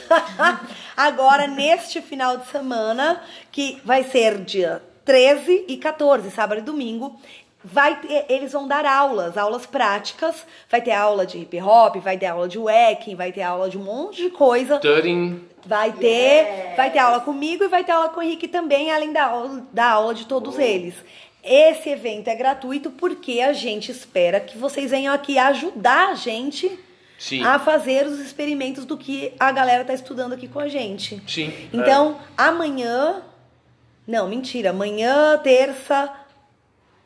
[0.96, 3.22] agora neste final de semana,
[3.52, 7.20] que vai ser dia 13 e 14, sábado e domingo,
[7.64, 10.46] vai ter- eles vão dar aulas, aulas práticas.
[10.70, 13.78] Vai ter aula de hip hop, vai ter aula de wacking, vai ter aula de
[13.78, 14.80] um monte de coisa.
[14.80, 15.42] Turing.
[15.66, 19.12] Vai ter, vai ter aula comigo e vai ter aula com o Henrique também, além
[19.12, 20.96] da aula, da aula de todos eles.
[21.44, 26.78] Esse evento é gratuito porque a gente espera que vocês venham aqui ajudar a gente
[27.18, 27.44] Sim.
[27.44, 31.22] a fazer os experimentos do que a galera tá estudando aqui com a gente.
[31.28, 31.54] Sim.
[31.74, 33.22] Então, amanhã.
[34.06, 34.70] Não, mentira.
[34.70, 36.14] Amanhã, terça.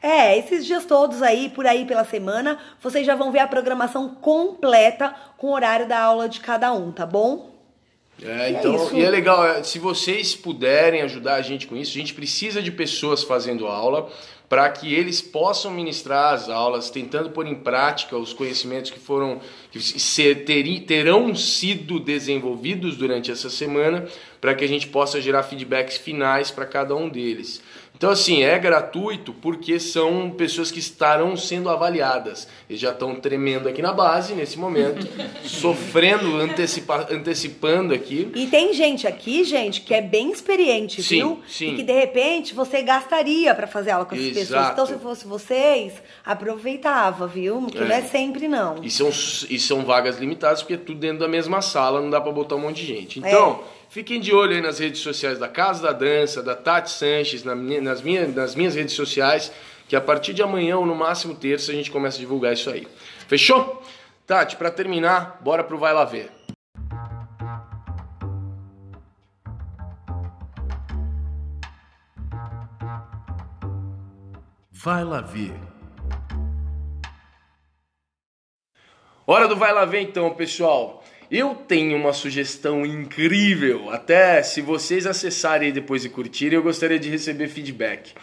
[0.02, 4.10] É, esses dias todos aí, por aí pela semana, vocês já vão ver a programação
[4.10, 7.52] completa com o horário da aula de cada um, tá bom?
[8.22, 8.96] É, E é então, isso.
[8.96, 12.62] e é legal, é, se vocês puderem ajudar a gente com isso, a gente precisa
[12.62, 14.10] de pessoas fazendo aula
[14.50, 19.40] para que eles possam ministrar as aulas, tentando pôr em prática os conhecimentos que foram
[19.72, 24.06] que se- teri- terão sido desenvolvidos durante essa semana,
[24.42, 27.62] para que a gente possa gerar feedbacks finais para cada um deles.
[28.02, 32.48] Então, assim, é gratuito porque são pessoas que estarão sendo avaliadas.
[32.68, 35.08] Eles já estão tremendo aqui na base nesse momento,
[35.46, 38.32] sofrendo, antecipa- antecipando aqui.
[38.34, 41.40] E tem gente aqui, gente, que é bem experiente, Sim, viu?
[41.48, 41.74] sim.
[41.74, 44.50] E que de repente você gastaria pra fazer aula com essas pessoas.
[44.50, 44.72] Exato.
[44.74, 45.94] Então, se fosse vocês,
[46.26, 47.62] aproveitava, viu?
[47.62, 48.00] Porque não É.
[48.00, 48.84] é sempre, não.
[48.84, 52.20] E são, e são vagas limitadas porque é tudo dentro da mesma sala, não dá
[52.20, 53.24] pra botar um monte de gente.
[53.24, 53.30] É.
[53.92, 57.54] Fiquem de olho aí nas redes sociais da Casa da Dança, da Tati Sanches, na
[57.54, 59.52] minha- nas, minhas, nas minhas redes sociais,
[59.86, 62.70] que a partir de amanhã ou no máximo terça a gente começa a divulgar isso
[62.70, 62.88] aí.
[63.28, 63.84] Fechou?
[64.26, 66.32] Tati, pra terminar, bora pro Vai Lá Ver.
[74.72, 75.54] Vai Lá Ver.
[79.28, 81.01] Hora do Vai Lá Ver então, pessoal.
[81.32, 83.90] Eu tenho uma sugestão incrível.
[83.90, 88.14] Até se vocês acessarem depois e curtirem, eu gostaria de receber feedback.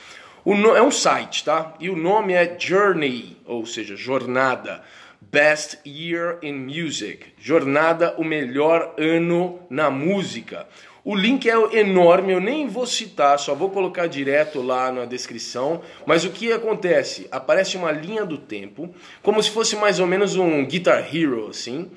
[0.45, 1.75] No- É um site, tá?
[1.81, 4.83] E o nome é Journey, ou seja, Jornada.
[5.21, 7.27] Best Year in Music.
[7.41, 10.67] Jornada, o melhor ano na música.
[11.05, 15.81] O link é enorme, eu nem vou citar, só vou colocar direto lá na descrição.
[16.07, 17.27] Mas o que acontece?
[17.33, 21.91] Aparece uma linha do tempo, como se fosse mais ou menos um Guitar Hero, assim.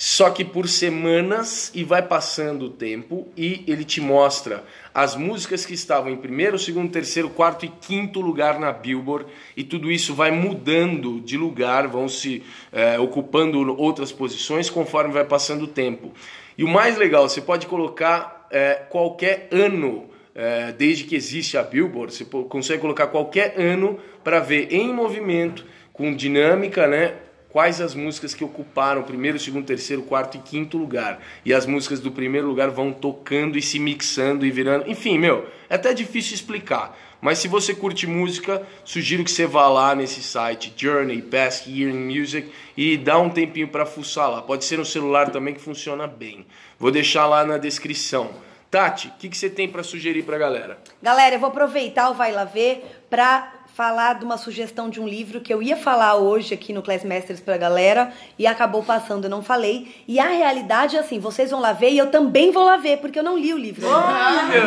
[0.00, 4.64] Só que por semanas e vai passando o tempo e ele te mostra
[4.94, 9.26] as músicas que estavam em primeiro, segundo, terceiro, quarto e quinto lugar na Billboard
[9.56, 15.24] e tudo isso vai mudando de lugar, vão se eh, ocupando outras posições conforme vai
[15.24, 16.12] passando o tempo.
[16.56, 21.62] E o mais legal, você pode colocar eh, qualquer ano é, desde que existe a
[21.64, 27.14] Billboard, você consegue colocar qualquer ano para ver em movimento, com dinâmica, né?
[27.50, 31.20] Quais as músicas que ocuparam o primeiro, segundo, terceiro, quarto e quinto lugar.
[31.44, 34.90] E as músicas do primeiro lugar vão tocando e se mixando e virando.
[34.90, 36.94] Enfim, meu, é até difícil explicar.
[37.20, 41.90] Mas se você curte música, sugiro que você vá lá nesse site, Journey Best Year
[41.90, 44.42] in Music, e dá um tempinho para fuçar lá.
[44.42, 46.46] Pode ser no celular também que funciona bem.
[46.78, 48.30] Vou deixar lá na descrição.
[48.70, 50.78] Tati, o que, que você tem para sugerir pra galera?
[51.02, 55.06] Galera, eu vou aproveitar o Vai Lá Ver pra falar de uma sugestão de um
[55.06, 59.26] livro que eu ia falar hoje aqui no Class Masters pra galera e acabou passando,
[59.26, 59.94] eu não falei.
[60.08, 62.98] E a realidade é assim, vocês vão lá ver e eu também vou lá ver,
[62.98, 63.86] porque eu não li o livro.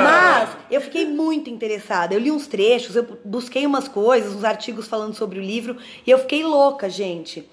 [0.02, 2.14] Mas eu fiquei muito interessada.
[2.14, 5.76] Eu li uns trechos, eu busquei umas coisas, uns artigos falando sobre o livro
[6.08, 7.46] e eu fiquei louca, gente.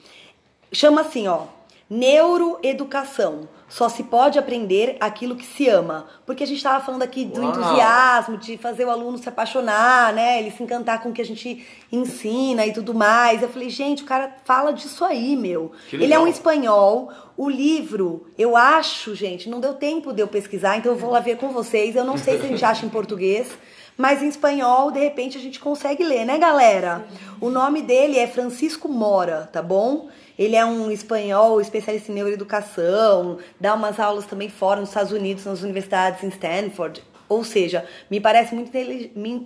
[0.70, 1.46] Chama assim, ó.
[1.90, 3.48] Neuroeducação.
[3.68, 6.06] Só se pode aprender aquilo que se ama.
[6.24, 7.50] Porque a gente estava falando aqui do Uau.
[7.50, 10.40] entusiasmo, de fazer o aluno se apaixonar, né?
[10.40, 13.42] Ele se encantar com o que a gente ensina e tudo mais.
[13.42, 15.72] Eu falei, gente, o cara fala disso aí, meu.
[15.92, 17.12] Ele é um espanhol.
[17.36, 21.20] O livro, eu acho, gente, não deu tempo de eu pesquisar, então eu vou lá
[21.20, 21.94] ver com vocês.
[21.94, 23.48] Eu não sei se a gente acha em português.
[23.98, 27.04] Mas em espanhol, de repente, a gente consegue ler, né, galera?
[27.40, 30.08] O nome dele é Francisco Mora, tá bom?
[30.38, 35.44] Ele é um espanhol especialista em neuroeducação, dá umas aulas também fora nos Estados Unidos,
[35.44, 37.02] nas universidades em Stanford.
[37.28, 38.72] Ou seja, me parece muito,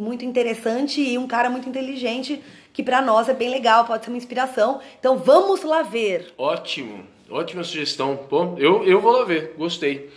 [0.02, 2.40] muito interessante e um cara muito inteligente
[2.72, 4.80] que pra nós é bem legal, pode ser uma inspiração.
[5.00, 6.32] Então vamos lá ver.
[6.38, 8.16] Ótimo, ótima sugestão.
[8.16, 10.10] Pô, eu, eu vou lá ver, gostei.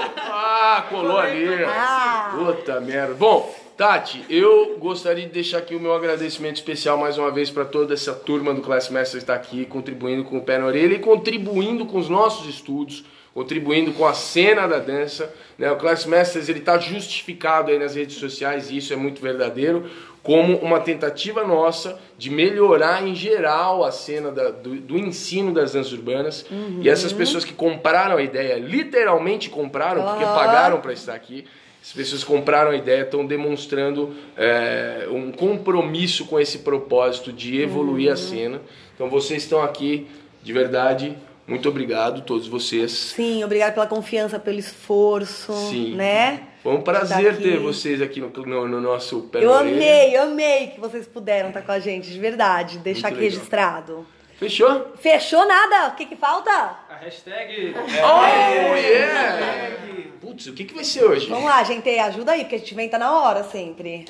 [0.81, 1.63] Ah, colou ali.
[1.63, 2.33] Ah.
[2.35, 3.13] Puta merda.
[3.13, 7.65] Bom, Tati, eu gostaria de deixar aqui o meu agradecimento especial mais uma vez para
[7.65, 10.95] toda essa turma do Class Master que está aqui, contribuindo com o pé na orelha
[10.95, 13.03] e contribuindo com os nossos estudos,
[13.33, 15.33] contribuindo com a cena da dança.
[15.57, 15.71] Né?
[15.71, 19.89] O Class Masters está justificado aí nas redes sociais e isso é muito verdadeiro
[20.23, 25.73] como uma tentativa nossa de melhorar em geral a cena da- do, do ensino das
[25.73, 26.45] danças urbanas.
[26.79, 30.33] E essas pessoas que compraram a ideia, literalmente compraram, porque Ah.
[30.35, 31.45] pagaram para estar aqui.
[31.81, 38.11] As pessoas compraram a ideia, estão demonstrando é, um compromisso com esse propósito de evoluir
[38.11, 38.61] a cena.
[38.93, 40.05] Então vocês estão aqui,
[40.43, 41.17] de verdade,
[41.51, 42.91] muito obrigado, todos vocês.
[42.91, 45.95] Sim, obrigado pela confiança, pelo esforço, Sim.
[45.95, 46.47] né?
[46.63, 50.67] Foi um prazer ter vocês aqui no, no- no nosso pé Eu amei, eu amei
[50.67, 52.77] que vocês puderam estar com a gente, de verdade.
[52.79, 53.37] Deixar Muito aqui legal.
[53.37, 54.07] registrado.
[54.37, 54.93] Fechou?
[54.99, 55.89] Fechou nada?
[55.89, 56.49] O que que falta?
[56.51, 57.75] A hashtag.
[57.77, 59.75] Oh, yeah!
[60.19, 61.27] Putz, o que, que vai ser hoje?
[61.27, 64.05] Vamos lá, gente, ajuda aí, porque a gente vem tá na hora sempre.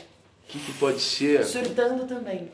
[0.47, 1.43] O que, que pode ser?
[1.45, 2.49] Surtando também.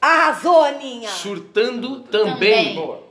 [0.00, 1.08] Arrasou, Aninha!
[1.08, 2.74] Surtando também.
[2.74, 2.74] Também.
[2.76, 3.03] Hashtag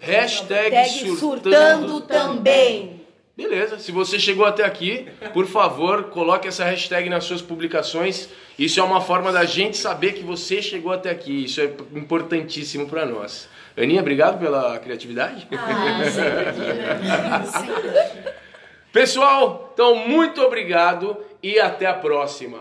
[0.00, 3.02] Hashtag surtando, surtando também.
[3.34, 8.28] Beleza, se você chegou até aqui, por favor, coloque essa hashtag nas suas publicações.
[8.58, 11.44] Isso é uma forma da gente saber que você chegou até aqui.
[11.44, 13.48] Isso é importantíssimo para nós.
[13.76, 15.48] Aninha, obrigado pela criatividade.
[15.50, 17.44] Ah, sempre né?
[17.46, 18.32] Sempre.
[18.92, 22.60] Pessoal, então muito obrigado e até a próxima.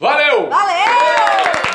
[0.00, 0.48] Valeu!
[0.48, 1.67] Valeu!